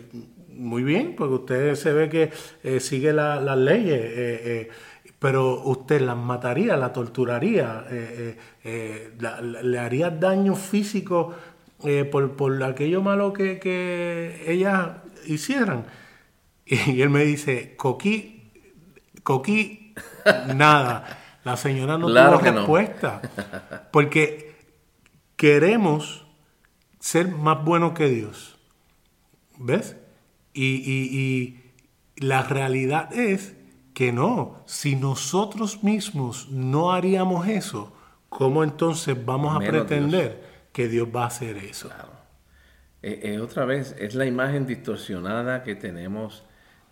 muy 0.58 0.82
bien, 0.82 1.14
porque 1.16 1.34
usted 1.34 1.74
se 1.76 1.92
ve 1.92 2.08
que 2.08 2.30
eh, 2.64 2.80
sigue 2.80 3.12
las 3.12 3.56
leyes, 3.56 4.00
eh, 4.00 4.40
eh, 4.44 4.70
pero 5.18 5.62
usted 5.64 6.00
las 6.00 6.16
mataría, 6.16 6.76
la 6.76 6.92
torturaría, 6.92 7.84
le 8.62 9.78
haría 9.78 10.10
daño 10.10 10.54
físico 10.54 11.34
por, 12.10 12.62
aquello 12.62 13.02
malo 13.02 13.32
que, 13.32 13.58
que 13.58 14.44
ellas 14.46 14.90
hicieran. 15.26 15.84
Y 16.70 17.00
él 17.00 17.10
me 17.10 17.24
dice, 17.24 17.74
Coquí, 17.76 18.52
Coquí, 19.22 19.94
nada. 20.54 21.18
La 21.44 21.56
señora 21.56 21.96
no 21.96 22.08
tuvo 22.08 22.38
respuesta. 22.38 23.22
Porque 23.90 24.56
queremos 25.36 26.26
ser 26.98 27.28
más 27.28 27.64
buenos 27.64 27.92
que 27.92 28.08
Dios. 28.08 28.58
¿Ves? 29.58 29.96
Y, 30.52 31.56
la 32.16 32.42
realidad 32.42 33.12
es 33.12 33.54
que 33.98 34.12
no, 34.12 34.62
si 34.64 34.94
nosotros 34.94 35.82
mismos 35.82 36.48
no 36.52 36.92
haríamos 36.92 37.48
eso, 37.48 37.92
¿cómo 38.28 38.62
entonces 38.62 39.16
vamos 39.26 39.56
a 39.56 39.58
pretender 39.58 40.68
que 40.72 40.86
Dios 40.86 41.08
va 41.12 41.24
a 41.24 41.26
hacer 41.26 41.56
eso? 41.56 41.90
Eh, 43.02 43.22
eh, 43.24 43.40
otra 43.40 43.64
vez, 43.64 43.96
es 43.98 44.14
la 44.14 44.24
imagen 44.24 44.66
distorsionada 44.66 45.64
que 45.64 45.74
tenemos 45.74 46.44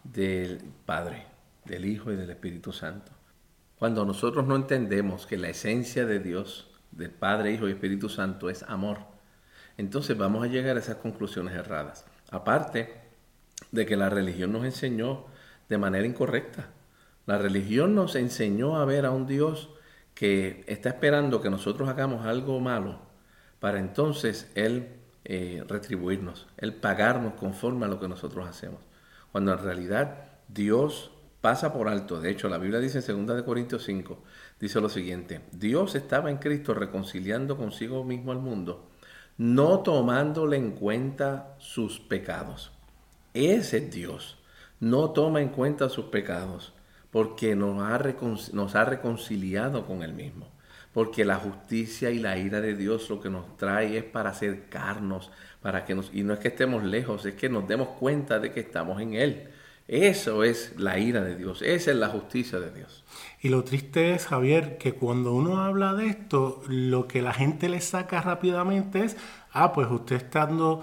del 0.03 0.64
Padre, 0.85 1.27
del 1.64 1.85
Hijo 1.85 2.11
y 2.11 2.16
del 2.16 2.29
Espíritu 2.29 2.73
Santo. 2.73 3.12
Cuando 3.79 4.05
nosotros 4.05 4.45
no 4.45 4.57
entendemos 4.57 5.27
que 5.27 5.38
la 5.38 5.51
esencia 5.51 6.07
de 6.07 6.19
Dios, 6.19 6.73
del 6.90 7.12
Padre, 7.12 7.53
Hijo 7.53 7.69
y 7.69 7.71
Espíritu 7.71 8.09
Santo 8.09 8.51
es 8.51 8.64
amor, 8.64 8.99
entonces 9.77 10.19
vamos 10.19 10.42
a 10.42 10.49
llegar 10.49 10.77
a 10.77 10.81
esas 10.81 10.97
conclusiones 10.97 11.55
erradas. 11.55 12.05
Aparte, 12.33 13.01
de 13.71 13.87
que 13.87 13.97
la 13.97 14.09
religión 14.09 14.51
nos 14.51 14.64
enseñó 14.64 15.27
de 15.69 15.79
manera 15.79 16.05
incorrecta. 16.05 16.71
La 17.27 17.39
religión 17.39 17.95
nos 17.97 18.15
enseñó 18.15 18.77
a 18.77 18.85
ver 18.85 19.05
a 19.05 19.11
un 19.11 19.27
Dios 19.27 19.71
que 20.15 20.65
está 20.69 20.91
esperando 20.91 21.43
que 21.43 21.51
nosotros 21.51 21.89
hagamos 21.89 22.25
algo 22.25 22.61
malo 22.61 23.01
para 23.59 23.81
entonces 23.81 24.51
Él 24.55 24.89
eh, 25.25 25.65
retribuirnos, 25.67 26.47
Él 26.57 26.73
pagarnos 26.73 27.35
conforme 27.35 27.87
a 27.87 27.89
lo 27.89 27.99
que 27.99 28.07
nosotros 28.07 28.49
hacemos. 28.49 28.81
Cuando 29.33 29.53
en 29.53 29.59
realidad 29.59 30.29
Dios 30.47 31.11
pasa 31.41 31.73
por 31.73 31.89
alto. 31.89 32.21
De 32.21 32.31
hecho, 32.31 32.49
la 32.49 32.59
Biblia 32.59 32.81
dice 32.81 33.05
en 33.11 33.27
2 33.27 33.43
Corintios 33.43 33.85
5, 33.85 34.19
dice 34.61 34.81
lo 34.81 34.89
siguiente, 34.89 35.41
Dios 35.53 35.97
estaba 35.97 36.31
en 36.31 36.39
Cristo 36.39 36.75
reconciliando 36.75 37.57
consigo 37.57 38.05
mismo 38.05 38.33
al 38.33 38.39
mundo, 38.39 38.89
no 39.37 39.81
tomándole 39.81 40.57
en 40.57 40.73
cuenta 40.73 41.57
sus 41.59 41.99
pecados. 41.99 42.71
Ese 43.35 43.81
Dios 43.81 44.39
no 44.81 45.11
toma 45.11 45.41
en 45.41 45.49
cuenta 45.49 45.89
sus 45.89 46.07
pecados 46.07 46.73
porque 47.17 47.57
nos 47.57 47.81
ha, 47.81 47.99
nos 48.53 48.75
ha 48.75 48.85
reconciliado 48.85 49.87
con 49.87 50.03
Él 50.03 50.13
mismo. 50.13 50.49
Porque 50.93 51.25
la 51.25 51.37
justicia 51.37 52.11
y 52.11 52.19
la 52.19 52.37
ira 52.37 52.61
de 52.61 52.77
Dios 52.77 53.09
lo 53.09 53.23
que 53.23 53.31
nos 53.31 53.57
trae 53.57 53.97
es 53.97 54.05
para 54.05 54.29
acercarnos, 54.29 55.31
para 55.63 55.87
que 55.87 55.95
nos, 55.95 56.11
y 56.13 56.25
no 56.25 56.35
es 56.35 56.41
que 56.41 56.49
estemos 56.49 56.85
lejos, 56.85 57.25
es 57.25 57.33
que 57.33 57.49
nos 57.49 57.67
demos 57.67 57.89
cuenta 57.99 58.39
de 58.39 58.53
que 58.53 58.61
estamos 58.61 59.01
en 59.01 59.15
Él. 59.15 59.49
Eso 59.89 60.45
es 60.45 60.75
la 60.77 60.99
ira 60.99 61.23
de 61.23 61.37
Dios, 61.37 61.63
esa 61.63 61.91
es 61.91 61.97
la 61.97 62.09
justicia 62.09 62.61
de 62.61 62.71
Dios. 62.71 63.03
Y 63.41 63.49
lo 63.49 63.65
triste 63.65 64.13
es, 64.13 64.27
Javier, 64.27 64.77
que 64.77 64.93
cuando 64.93 65.33
uno 65.33 65.63
habla 65.63 65.95
de 65.95 66.09
esto, 66.09 66.63
lo 66.69 67.09
que 67.09 67.23
la 67.23 67.33
gente 67.33 67.71
le 67.71 67.81
saca 67.81 68.21
rápidamente 68.21 69.05
es, 69.05 69.17
ah, 69.53 69.73
pues 69.73 69.91
usted 69.91 70.17
estando, 70.17 70.83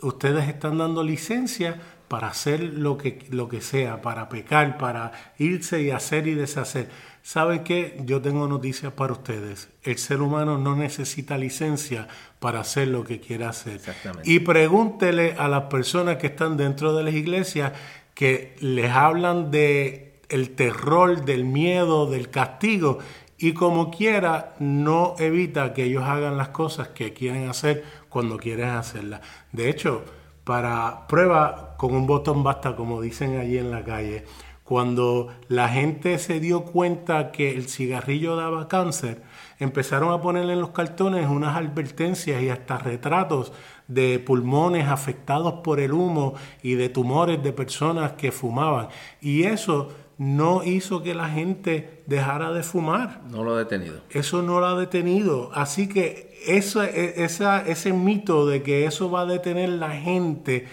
ustedes 0.00 0.48
están 0.48 0.78
dando 0.78 1.02
licencia 1.02 1.78
para 2.14 2.28
hacer 2.28 2.60
lo 2.62 2.96
que, 2.96 3.26
lo 3.30 3.48
que 3.48 3.60
sea, 3.60 4.00
para 4.00 4.28
pecar, 4.28 4.78
para 4.78 5.10
irse 5.36 5.82
y 5.82 5.90
hacer 5.90 6.28
y 6.28 6.34
deshacer. 6.34 6.88
¿Sabe 7.22 7.64
qué? 7.64 8.00
Yo 8.04 8.22
tengo 8.22 8.46
noticias 8.46 8.92
para 8.92 9.14
ustedes. 9.14 9.68
El 9.82 9.98
ser 9.98 10.22
humano 10.22 10.56
no 10.56 10.76
necesita 10.76 11.36
licencia 11.36 12.06
para 12.38 12.60
hacer 12.60 12.86
lo 12.86 13.02
que 13.02 13.18
quiera 13.18 13.48
hacer. 13.48 13.80
Y 14.22 14.38
pregúntele 14.38 15.34
a 15.36 15.48
las 15.48 15.64
personas 15.64 16.18
que 16.18 16.28
están 16.28 16.56
dentro 16.56 16.96
de 16.96 17.02
las 17.02 17.14
iglesias 17.14 17.72
que 18.14 18.54
les 18.60 18.92
hablan 18.92 19.50
de 19.50 20.20
el 20.28 20.50
terror, 20.50 21.24
del 21.24 21.44
miedo, 21.44 22.08
del 22.08 22.30
castigo 22.30 23.00
y 23.38 23.54
como 23.54 23.90
quiera 23.90 24.54
no 24.60 25.16
evita 25.18 25.74
que 25.74 25.82
ellos 25.82 26.04
hagan 26.04 26.36
las 26.36 26.50
cosas 26.50 26.90
que 26.90 27.12
quieren 27.12 27.48
hacer 27.48 27.82
cuando 28.08 28.36
quieren 28.36 28.68
hacerlas. 28.68 29.20
De 29.50 29.68
hecho, 29.68 30.04
para 30.44 31.06
prueba 31.08 31.74
con 31.76 31.94
un 31.94 32.06
botón 32.06 32.42
basta, 32.42 32.76
como 32.76 33.00
dicen 33.00 33.38
allí 33.38 33.58
en 33.58 33.70
la 33.70 33.82
calle. 33.82 34.24
Cuando 34.62 35.28
la 35.48 35.68
gente 35.68 36.18
se 36.18 36.40
dio 36.40 36.64
cuenta 36.64 37.32
que 37.32 37.50
el 37.54 37.68
cigarrillo 37.68 38.34
daba 38.34 38.66
cáncer, 38.66 39.22
empezaron 39.58 40.10
a 40.12 40.22
ponerle 40.22 40.54
en 40.54 40.60
los 40.60 40.70
cartones 40.70 41.28
unas 41.28 41.56
advertencias 41.56 42.42
y 42.42 42.48
hasta 42.48 42.78
retratos 42.78 43.52
de 43.88 44.18
pulmones 44.18 44.88
afectados 44.88 45.54
por 45.62 45.80
el 45.80 45.92
humo 45.92 46.34
y 46.62 46.74
de 46.74 46.88
tumores 46.88 47.42
de 47.42 47.52
personas 47.52 48.12
que 48.12 48.32
fumaban. 48.32 48.88
Y 49.20 49.42
eso 49.42 49.92
no 50.16 50.62
hizo 50.64 51.02
que 51.02 51.14
la 51.14 51.28
gente 51.28 52.02
dejara 52.06 52.52
de 52.52 52.62
fumar. 52.62 53.20
No 53.30 53.42
lo 53.42 53.54
ha 53.54 53.58
detenido. 53.58 54.00
Eso 54.10 54.42
no 54.42 54.60
lo 54.60 54.66
ha 54.66 54.78
detenido. 54.78 55.50
Así 55.52 55.88
que 55.88 56.33
eso, 56.46 56.82
e, 56.82 57.24
esa, 57.24 57.66
ese 57.66 57.92
mito 57.92 58.46
de 58.46 58.62
que 58.62 58.86
eso 58.86 59.10
va 59.10 59.22
a 59.22 59.26
detener 59.26 59.68
la 59.68 59.92
gente 59.92 60.66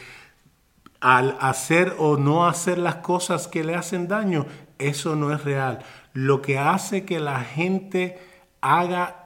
al 0.99 1.37
hacer 1.39 1.95
o 1.97 2.17
no 2.17 2.47
hacer 2.47 2.77
las 2.77 2.97
cosas 2.97 3.47
que 3.47 3.63
le 3.63 3.75
hacen 3.75 4.07
daño, 4.07 4.45
eso 4.77 5.15
no 5.15 5.33
es 5.33 5.43
real. 5.43 5.79
Lo 6.13 6.41
que 6.41 6.59
hace 6.59 7.05
que 7.05 7.19
la 7.19 7.41
gente 7.41 8.19
haga 8.61 9.21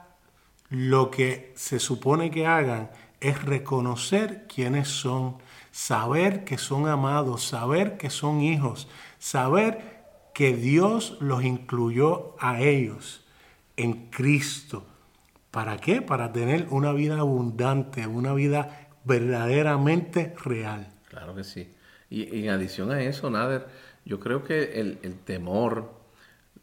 lo 0.68 1.10
que 1.10 1.52
se 1.56 1.78
supone 1.78 2.30
que 2.30 2.46
hagan 2.46 2.90
es 3.20 3.44
reconocer 3.44 4.46
quiénes 4.46 4.88
son, 4.88 5.38
saber 5.70 6.44
que 6.44 6.58
son 6.58 6.88
amados, 6.88 7.44
saber 7.44 7.96
que 7.96 8.10
son 8.10 8.40
hijos, 8.40 8.88
saber 9.18 10.04
que 10.34 10.54
Dios 10.56 11.16
los 11.20 11.44
incluyó 11.44 12.36
a 12.40 12.60
ellos 12.60 13.24
en 13.76 14.10
Cristo. 14.10 14.84
¿Para 15.56 15.78
qué? 15.78 16.02
Para 16.02 16.32
tener 16.32 16.66
una 16.68 16.92
vida 16.92 17.18
abundante, 17.18 18.06
una 18.06 18.34
vida 18.34 18.90
verdaderamente 19.04 20.34
real. 20.44 20.92
Claro 21.08 21.34
que 21.34 21.44
sí. 21.44 21.72
Y, 22.10 22.44
en 22.44 22.50
adición 22.50 22.90
a 22.90 23.00
eso, 23.00 23.30
Nader, 23.30 23.66
yo 24.04 24.20
creo 24.20 24.44
que 24.44 24.78
el, 24.78 24.98
temor, 25.24 25.94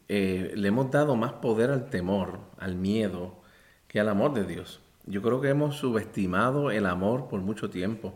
eh, 0.06 0.52
le 0.54 0.68
hemos 0.68 0.92
dado 0.92 1.16
más 1.16 1.32
poder 1.32 1.72
al 1.72 1.90
temor, 1.90 2.38
al 2.56 2.76
miedo, 2.76 3.42
que 3.88 3.98
al 3.98 4.08
amor 4.08 4.32
de 4.32 4.44
Dios. 4.44 4.80
Yo 5.06 5.22
creo 5.22 5.40
que 5.40 5.48
hemos 5.48 5.74
subestimado 5.74 6.70
el 6.70 6.86
amor 6.86 7.26
por 7.26 7.40
mucho 7.40 7.70
tiempo. 7.70 8.14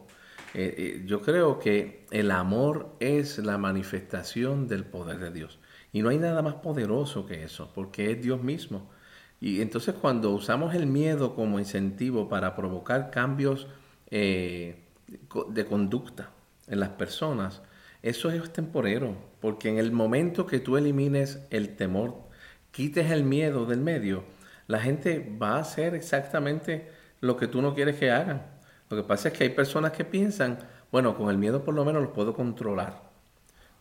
Eh, 0.55 0.77
eh, 0.79 1.03
yo 1.07 1.23
creo 1.23 1.59
que 1.59 2.07
el 2.13 2.31
amor 2.31 2.95
es 3.01 3.39
la 3.39 3.59
manifestación 3.59 4.69
del 4.69 4.85
poder 4.85 5.19
de 5.19 5.33
Dios. 5.33 5.59
Y 5.93 6.03
no 6.03 6.11
hay 6.11 6.19
nada 6.19 6.41
más 6.41 6.55
poderoso 6.55 7.27
que 7.27 7.43
eso, 7.43 7.73
porque 7.75 8.13
es 8.13 8.23
Dios 8.23 8.45
mismo. 8.45 8.97
Y 9.41 9.61
entonces 9.61 9.95
cuando 9.95 10.31
usamos 10.31 10.75
el 10.75 10.87
miedo 10.87 11.35
como 11.35 11.59
incentivo 11.59 12.29
para 12.29 12.57
provocar 12.57 13.11
cambios 13.11 13.69
de 14.11 15.67
conducta, 15.69 16.31
en 16.69 16.81
las 16.81 16.91
personas, 16.91 17.63
eso 18.03 18.31
es 18.31 18.53
temporero, 18.53 19.17
porque 19.41 19.69
en 19.69 19.79
el 19.79 19.91
momento 19.93 20.47
que 20.47 20.61
tú 20.61 20.77
elimines 20.77 21.41
el 21.51 21.77
temor, 21.77 22.29
quites 22.71 23.11
el 23.11 23.25
miedo 23.25 23.67
del 23.67 23.81
medio, 23.81 24.25
la 24.67 24.81
gente 24.81 25.37
va 25.41 25.57
a 25.57 25.61
hacer 25.61 25.95
exactamente 25.95 26.91
lo 27.21 27.37
que 27.37 27.49
tú 27.49 27.63
no 27.63 27.75
quieres 27.75 27.97
que 27.97 28.11
hagan. 28.11 28.47
Lo 28.91 28.97
que 28.97 29.03
pasa 29.03 29.29
es 29.29 29.35
que 29.35 29.45
hay 29.45 29.51
personas 29.51 29.93
que 29.93 30.05
piensan, 30.05 30.59
bueno, 30.93 31.17
con 31.17 31.31
el 31.31 31.39
miedo 31.39 31.65
por 31.65 31.75
lo 31.75 31.85
menos 31.85 32.03
lo 32.03 32.13
puedo 32.13 32.35
controlar. 32.35 33.03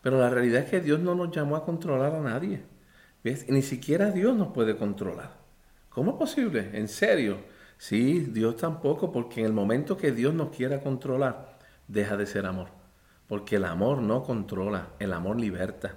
Pero 0.02 0.18
la 0.18 0.30
realidad 0.30 0.62
es 0.62 0.70
que 0.70 0.80
Dios 0.80 1.00
no 1.00 1.14
nos 1.14 1.34
llamó 1.34 1.56
a 1.56 1.64
controlar 1.64 2.14
a 2.14 2.20
nadie. 2.20 2.62
¿Ves? 3.22 3.48
Ni 3.48 3.62
siquiera 3.62 4.10
Dios 4.10 4.36
nos 4.36 4.48
puede 4.48 4.76
controlar. 4.76 5.37
¿Cómo 5.98 6.12
es 6.12 6.16
posible? 6.16 6.70
¿En 6.74 6.86
serio? 6.86 7.38
Sí, 7.76 8.20
Dios 8.20 8.54
tampoco, 8.54 9.10
porque 9.10 9.40
en 9.40 9.46
el 9.46 9.52
momento 9.52 9.96
que 9.96 10.12
Dios 10.12 10.32
nos 10.32 10.50
quiera 10.50 10.78
controlar, 10.78 11.58
deja 11.88 12.16
de 12.16 12.24
ser 12.24 12.46
amor. 12.46 12.68
Porque 13.26 13.56
el 13.56 13.64
amor 13.64 14.00
no 14.00 14.22
controla, 14.22 14.90
el 15.00 15.12
amor 15.12 15.40
liberta. 15.40 15.96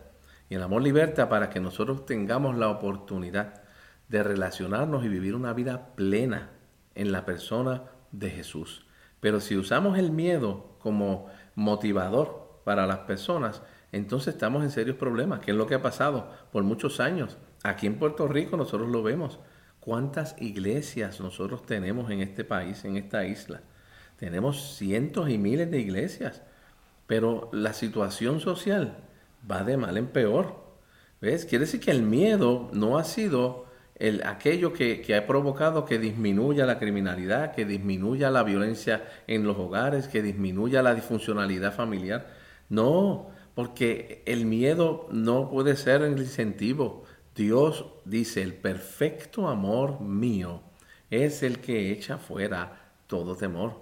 Y 0.49 0.55
el 0.55 0.63
amor 0.63 0.81
liberta 0.81 1.29
para 1.29 1.51
que 1.51 1.59
nosotros 1.59 2.07
tengamos 2.07 2.57
la 2.57 2.69
oportunidad 2.69 3.61
de 4.07 4.23
relacionarnos 4.23 5.05
y 5.05 5.07
vivir 5.07 5.35
una 5.35 5.53
vida 5.53 5.93
plena 5.93 6.49
en 6.95 7.11
la 7.11 7.23
persona 7.23 7.83
de 8.11 8.31
Jesús. 8.31 8.87
Pero 9.19 9.39
si 9.39 9.55
usamos 9.55 9.99
el 9.99 10.09
miedo 10.09 10.77
como 10.79 11.27
motivador 11.53 12.59
para 12.63 12.87
las 12.87 13.01
personas, 13.01 13.61
entonces 13.91 14.33
estamos 14.33 14.63
en 14.63 14.71
serios 14.71 14.97
problemas, 14.97 15.41
que 15.41 15.51
es 15.51 15.57
lo 15.57 15.67
que 15.67 15.75
ha 15.75 15.81
pasado 15.83 16.31
por 16.51 16.63
muchos 16.63 16.99
años. 16.99 17.37
Aquí 17.61 17.85
en 17.85 17.99
Puerto 17.99 18.27
Rico 18.27 18.57
nosotros 18.57 18.89
lo 18.89 19.03
vemos. 19.03 19.37
¿Cuántas 19.81 20.41
iglesias 20.41 21.19
nosotros 21.19 21.65
tenemos 21.65 22.09
en 22.09 22.21
este 22.21 22.45
país, 22.45 22.85
en 22.85 22.95
esta 22.95 23.25
isla? 23.25 23.59
Tenemos 24.17 24.77
cientos 24.77 25.29
y 25.29 25.37
miles 25.37 25.69
de 25.69 25.79
iglesias 25.79 26.41
pero 27.11 27.49
la 27.51 27.73
situación 27.73 28.39
social 28.39 28.95
va 29.51 29.65
de 29.65 29.75
mal 29.75 29.97
en 29.97 30.07
peor. 30.07 30.55
¿Ves? 31.19 31.43
Quiere 31.43 31.65
decir 31.65 31.81
que 31.81 31.91
el 31.91 32.03
miedo 32.03 32.69
no 32.71 32.97
ha 32.97 33.03
sido 33.03 33.65
el, 33.95 34.25
aquello 34.25 34.71
que, 34.71 35.01
que, 35.01 35.17
ha 35.17 35.27
provocado 35.27 35.83
que 35.83 35.99
disminuya 35.99 36.65
la 36.65 36.79
criminalidad, 36.79 37.53
que 37.53 37.65
disminuya 37.65 38.31
la 38.31 38.43
violencia 38.43 39.03
en 39.27 39.43
los 39.43 39.57
hogares, 39.57 40.07
que 40.07 40.21
disminuya 40.21 40.81
la 40.81 40.95
disfuncionalidad 40.95 41.75
familiar. 41.75 42.27
No, 42.69 43.27
porque 43.55 44.23
el 44.25 44.45
miedo 44.45 45.09
no 45.11 45.49
puede 45.49 45.75
ser 45.75 46.03
el 46.03 46.17
incentivo. 46.17 47.03
Dios 47.35 47.85
dice, 48.05 48.41
el 48.41 48.53
perfecto 48.53 49.47
amor 49.47 50.01
mío 50.01 50.61
es 51.09 51.43
el 51.43 51.59
que 51.59 51.91
echa 51.91 52.17
fuera 52.17 52.91
todo 53.07 53.35
temor. 53.35 53.81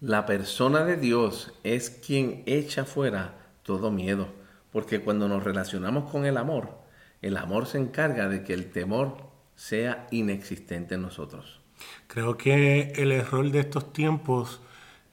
La 0.00 0.26
persona 0.26 0.84
de 0.84 0.96
Dios 0.96 1.52
es 1.64 1.90
quien 1.90 2.42
echa 2.46 2.84
fuera 2.84 3.34
todo 3.62 3.90
miedo, 3.90 4.28
porque 4.70 5.00
cuando 5.00 5.28
nos 5.28 5.42
relacionamos 5.42 6.10
con 6.10 6.26
el 6.26 6.36
amor, 6.36 6.78
el 7.22 7.36
amor 7.36 7.66
se 7.66 7.78
encarga 7.78 8.28
de 8.28 8.44
que 8.44 8.54
el 8.54 8.70
temor 8.70 9.16
sea 9.56 10.06
inexistente 10.10 10.94
en 10.94 11.02
nosotros. 11.02 11.60
Creo 12.06 12.36
que 12.36 12.92
el 12.96 13.10
error 13.10 13.50
de 13.50 13.60
estos 13.60 13.92
tiempos 13.92 14.60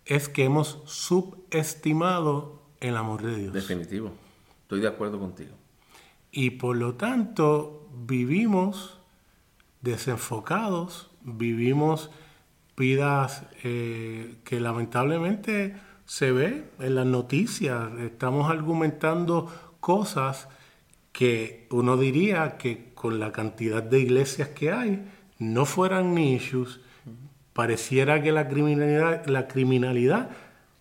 es 0.05 0.29
que 0.29 0.43
hemos 0.43 0.81
subestimado 0.85 2.61
el 2.81 2.97
amor 2.97 3.23
de 3.23 3.35
Dios. 3.35 3.53
Definitivo, 3.53 4.11
estoy 4.63 4.81
de 4.81 4.87
acuerdo 4.87 5.19
contigo. 5.19 5.62
Y 6.35 6.49
por 6.49 6.75
lo 6.77 6.95
tanto 6.95 7.87
vivimos 7.93 8.99
desenfocados, 9.81 11.11
vivimos 11.21 12.09
vidas 12.75 13.43
eh, 13.63 14.37
que 14.43 14.59
lamentablemente 14.59 15.75
se 16.05 16.31
ve 16.31 16.65
en 16.79 16.95
las 16.95 17.05
noticias. 17.05 17.87
Estamos 17.99 18.49
argumentando 18.49 19.47
cosas 19.79 20.47
que 21.11 21.67
uno 21.69 21.97
diría 21.97 22.57
que 22.57 22.93
con 22.95 23.19
la 23.19 23.31
cantidad 23.31 23.83
de 23.83 23.99
iglesias 23.99 24.49
que 24.49 24.71
hay 24.71 25.05
no 25.37 25.65
fueran 25.65 26.15
ni 26.15 26.33
issues. 26.33 26.79
Pareciera 27.53 28.23
que 28.23 28.31
la 28.31 28.47
criminalidad, 28.47 29.27
la 29.27 29.47
criminalidad 29.47 30.31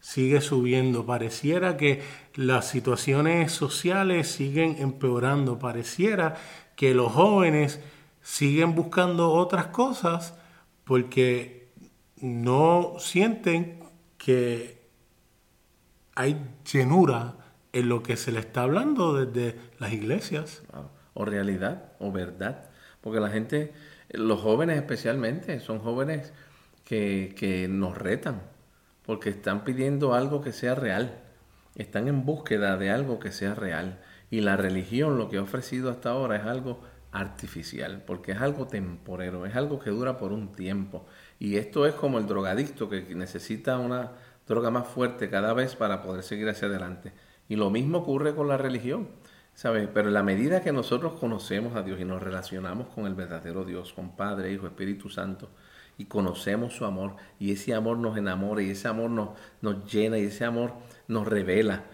sigue 0.03 0.41
subiendo, 0.41 1.07
pareciera 1.07 1.77
que 1.77 2.03
las 2.35 2.69
situaciones 2.69 3.53
sociales 3.53 4.27
siguen 4.27 4.77
empeorando, 4.81 5.61
pareciera 5.61 6.35
que 6.75 6.93
los 6.93 7.12
jóvenes 7.12 7.81
siguen 8.21 8.75
buscando 8.75 9.31
otras 9.31 9.69
cosas 9.69 10.35
porque 10.83 11.69
no 12.21 12.97
sienten 12.99 13.79
que 14.19 14.83
hay 16.17 16.51
llenura 16.71 17.37
en 17.73 17.88
lo 17.88 18.03
que 18.03 18.17
se 18.17 18.33
le 18.33 18.41
está 18.41 18.62
hablando 18.62 19.25
desde 19.25 19.57
las 19.79 19.93
iglesias. 19.93 20.62
O 21.15 21.25
realidad, 21.25 21.93
o 22.01 22.11
verdad. 22.11 22.71
Porque 23.03 23.21
la 23.21 23.31
gente, 23.31 23.73
los 24.11 24.41
jóvenes 24.41 24.79
especialmente, 24.79 25.61
son 25.61 25.79
jóvenes 25.79 26.33
que, 26.85 27.35
que 27.38 27.69
nos 27.69 27.97
retan, 27.97 28.43
porque 29.05 29.31
están 29.31 29.65
pidiendo 29.65 30.15
algo 30.15 30.41
que 30.41 30.53
sea 30.53 30.75
real. 30.75 31.21
Están 31.75 32.09
en 32.09 32.25
búsqueda 32.25 32.77
de 32.77 32.91
algo 32.91 33.19
que 33.19 33.33
sea 33.33 33.55
real. 33.55 34.01
Y 34.31 34.41
la 34.41 34.57
religión 34.57 35.19
lo 35.19 35.29
que 35.29 35.38
ha 35.38 35.43
ofrecido 35.43 35.91
hasta 35.91 36.11
ahora 36.11 36.37
es 36.37 36.45
algo 36.45 36.81
artificial, 37.12 38.03
porque 38.07 38.33
es 38.33 38.41
algo 38.41 38.67
temporero, 38.67 39.45
es 39.45 39.55
algo 39.55 39.79
que 39.79 39.91
dura 39.91 40.17
por 40.17 40.33
un 40.33 40.53
tiempo. 40.53 41.07
Y 41.38 41.57
esto 41.57 41.87
es 41.87 41.95
como 41.95 42.19
el 42.19 42.27
drogadicto 42.27 42.88
que 42.88 43.03
necesita 43.15 43.79
una 43.79 44.12
droga 44.47 44.71
más 44.71 44.88
fuerte 44.88 45.29
cada 45.29 45.53
vez 45.53 45.77
para 45.77 46.03
poder 46.03 46.23
seguir 46.23 46.49
hacia 46.49 46.69
adelante. 46.69 47.12
Y 47.49 47.57
lo 47.57 47.71
mismo 47.71 47.99
ocurre 47.99 48.35
con 48.35 48.49
la 48.49 48.57
religión, 48.57 49.09
¿sabes? 49.55 49.88
Pero 49.93 50.09
en 50.09 50.15
la 50.15 50.23
medida 50.23 50.62
que 50.62 50.73
nosotros 50.73 51.15
conocemos 51.21 51.77
a 51.77 51.83
Dios 51.83 52.01
y 52.01 52.05
nos 52.05 52.23
relacionamos 52.23 52.88
con 52.88 53.07
el 53.07 53.15
verdadero 53.15 53.65
Dios, 53.65 53.93
con 53.93 54.17
Padre, 54.17 54.53
Hijo, 54.53 54.67
Espíritu 54.67 55.11
Santo, 55.11 55.51
y 56.03 56.07
conocemos 56.07 56.75
su 56.75 56.85
amor, 56.85 57.15
y 57.38 57.53
ese 57.53 57.75
amor 57.75 57.97
nos 57.97 58.17
enamora, 58.17 58.61
y 58.61 58.71
ese 58.71 58.88
amor 58.88 59.09
nos, 59.09 59.31
nos 59.61 59.91
llena, 59.91 60.19
y 60.19 60.25
ese 60.25 60.45
amor 60.45 60.75
nos 61.07 61.29
revela 61.29 61.85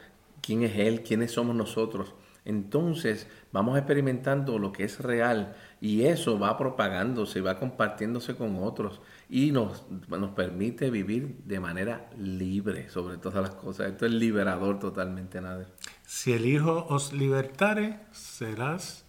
quién 0.41 0.63
es 0.63 0.77
Él, 0.79 1.03
quiénes 1.03 1.33
somos 1.33 1.55
nosotros, 1.55 2.15
entonces 2.47 3.27
vamos 3.53 3.77
experimentando 3.77 4.59
lo 4.59 4.73
que 4.73 4.85
es 4.85 5.01
real 5.01 5.55
y 5.83 6.05
eso 6.05 6.39
va 6.39 6.57
propagándose, 6.57 7.43
va 7.43 7.59
compartiéndose 7.59 8.37
con 8.37 8.63
otros 8.63 9.03
y 9.29 9.53
nos, 9.53 9.85
nos 10.09 10.31
permite 10.31 10.91
vivir 10.91 11.37
de 11.45 11.61
manera 11.61 12.09
libre 12.17 12.89
sobre 12.89 13.19
todas 13.19 13.43
las 13.43 13.55
cosas. 13.55 13.89
Esto 13.89 14.07
es 14.07 14.13
liberador 14.13 14.79
totalmente, 14.79 15.43
Nader. 15.43 15.67
Si 16.07 16.33
el 16.33 16.47
Hijo 16.47 16.87
os 16.89 17.13
libertare, 17.13 18.01
serás 18.13 19.05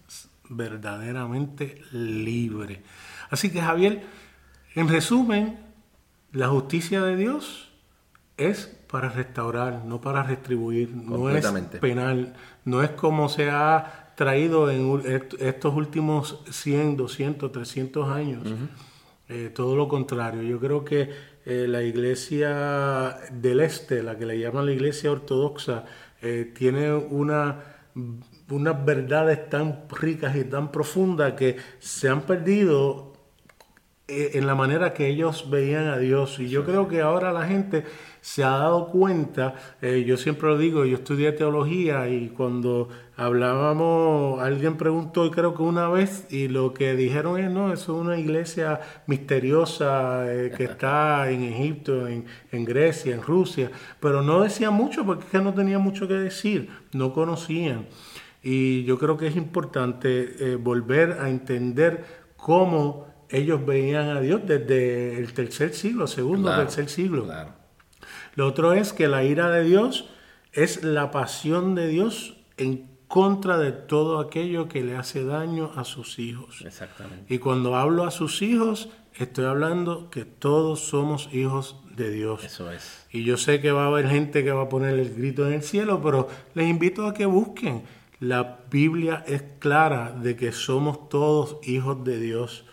verdaderamente 0.50 1.80
libre. 1.92 2.82
Así 3.30 3.50
que 3.50 3.62
Javier, 3.62 4.02
en 4.74 4.88
resumen, 4.88 5.58
la 6.32 6.48
justicia 6.48 7.02
de 7.02 7.16
Dios 7.16 7.70
es 8.36 8.66
para 8.90 9.08
restaurar, 9.08 9.84
no 9.84 10.00
para 10.00 10.22
retribuir, 10.22 10.90
no 10.94 11.30
es 11.30 11.46
penal, 11.80 12.34
no 12.64 12.82
es 12.82 12.90
como 12.90 13.28
se 13.28 13.50
ha 13.50 14.12
traído 14.16 14.70
en 14.70 15.02
estos 15.38 15.74
últimos 15.74 16.42
100, 16.50 16.96
200, 16.96 17.52
300 17.52 18.08
años. 18.08 18.42
Eh, 19.28 19.50
todo 19.54 19.76
lo 19.76 19.86
contrario, 19.88 20.42
yo 20.42 20.58
creo 20.58 20.84
que 20.84 21.10
eh, 21.44 21.66
la 21.68 21.82
iglesia 21.82 23.16
del 23.32 23.60
este, 23.60 24.02
la 24.02 24.18
que 24.18 24.26
le 24.26 24.38
llaman 24.38 24.66
la 24.66 24.72
iglesia 24.72 25.12
ortodoxa, 25.12 25.84
eh, 26.20 26.52
tiene 26.54 26.92
una 26.92 27.64
unas 28.50 28.84
verdades 28.84 29.48
tan 29.48 29.84
ricas 29.88 30.36
y 30.36 30.44
tan 30.44 30.70
profundas 30.72 31.34
que 31.34 31.56
se 31.78 32.08
han 32.08 32.22
perdido 32.22 33.09
en 34.10 34.46
la 34.46 34.54
manera 34.54 34.92
que 34.92 35.08
ellos 35.08 35.48
veían 35.50 35.88
a 35.88 35.98
Dios. 35.98 36.38
Y 36.40 36.48
yo 36.48 36.64
creo 36.64 36.88
que 36.88 37.00
ahora 37.00 37.32
la 37.32 37.46
gente 37.46 37.84
se 38.20 38.44
ha 38.44 38.50
dado 38.50 38.88
cuenta, 38.88 39.54
eh, 39.80 40.04
yo 40.06 40.16
siempre 40.16 40.48
lo 40.48 40.58
digo, 40.58 40.84
yo 40.84 40.96
estudié 40.96 41.32
teología 41.32 42.08
y 42.08 42.28
cuando 42.28 42.88
hablábamos, 43.16 44.40
alguien 44.40 44.76
preguntó, 44.76 45.24
y 45.26 45.30
creo 45.30 45.54
que 45.54 45.62
una 45.62 45.88
vez, 45.88 46.26
y 46.30 46.48
lo 46.48 46.74
que 46.74 46.94
dijeron 46.96 47.38
es, 47.38 47.50
no, 47.50 47.72
eso 47.72 47.94
es 47.94 48.02
una 48.02 48.18
iglesia 48.18 48.80
misteriosa 49.06 50.30
eh, 50.32 50.52
que 50.54 50.64
está 50.70 51.30
en 51.30 51.44
Egipto, 51.44 52.06
en, 52.06 52.26
en, 52.52 52.64
Grecia, 52.64 53.14
en 53.14 53.22
Rusia, 53.22 53.70
pero 54.00 54.22
no 54.22 54.42
decían 54.42 54.74
mucho 54.74 55.04
porque 55.04 55.24
es 55.24 55.30
que 55.30 55.40
no 55.40 55.54
tenía 55.54 55.78
mucho 55.78 56.06
que 56.06 56.14
decir, 56.14 56.68
no 56.92 57.12
conocían. 57.12 57.86
Y 58.42 58.84
yo 58.84 58.98
creo 58.98 59.18
que 59.18 59.26
es 59.26 59.36
importante 59.36 60.56
volver 60.56 61.18
a 61.20 61.28
entender 61.28 62.04
cómo 62.38 63.06
ellos 63.30 63.64
veían 63.64 64.08
a 64.08 64.20
Dios 64.20 64.42
desde 64.44 65.18
el 65.18 65.32
tercer 65.32 65.74
siglo, 65.74 66.06
segundo, 66.06 66.54
tercer 66.54 66.88
siglo. 66.88 67.26
Lo 68.34 68.46
otro 68.46 68.72
es 68.72 68.92
que 68.92 69.08
la 69.08 69.24
ira 69.24 69.50
de 69.50 69.64
Dios 69.64 70.08
es 70.52 70.84
la 70.84 71.10
pasión 71.10 71.74
de 71.74 71.88
Dios 71.88 72.36
en 72.56 72.90
contra 73.08 73.58
de 73.58 73.72
todo 73.72 74.20
aquello 74.20 74.68
que 74.68 74.84
le 74.84 74.96
hace 74.96 75.24
daño 75.24 75.72
a 75.74 75.84
sus 75.84 76.18
hijos. 76.18 76.62
Exactamente. 76.64 77.32
Y 77.32 77.38
cuando 77.38 77.74
hablo 77.74 78.04
a 78.04 78.12
sus 78.12 78.40
hijos, 78.40 78.88
estoy 79.14 79.46
hablando 79.46 80.10
que 80.10 80.24
todos 80.24 80.80
somos 80.80 81.28
hijos 81.32 81.76
de 81.96 82.10
Dios. 82.12 82.44
Eso 82.44 82.70
es. 82.70 83.06
Y 83.10 83.24
yo 83.24 83.36
sé 83.36 83.60
que 83.60 83.72
va 83.72 83.84
a 83.84 83.86
haber 83.88 84.08
gente 84.08 84.44
que 84.44 84.52
va 84.52 84.62
a 84.62 84.68
poner 84.68 84.98
el 84.98 85.12
grito 85.14 85.46
en 85.46 85.54
el 85.54 85.62
cielo, 85.62 86.00
pero 86.00 86.28
les 86.54 86.68
invito 86.68 87.06
a 87.06 87.14
que 87.14 87.26
busquen. 87.26 87.82
La 88.20 88.60
Biblia 88.70 89.24
es 89.26 89.42
clara 89.58 90.12
de 90.12 90.36
que 90.36 90.52
somos 90.52 91.08
todos 91.08 91.56
hijos 91.64 92.04
de 92.04 92.20
Dios. 92.20 92.64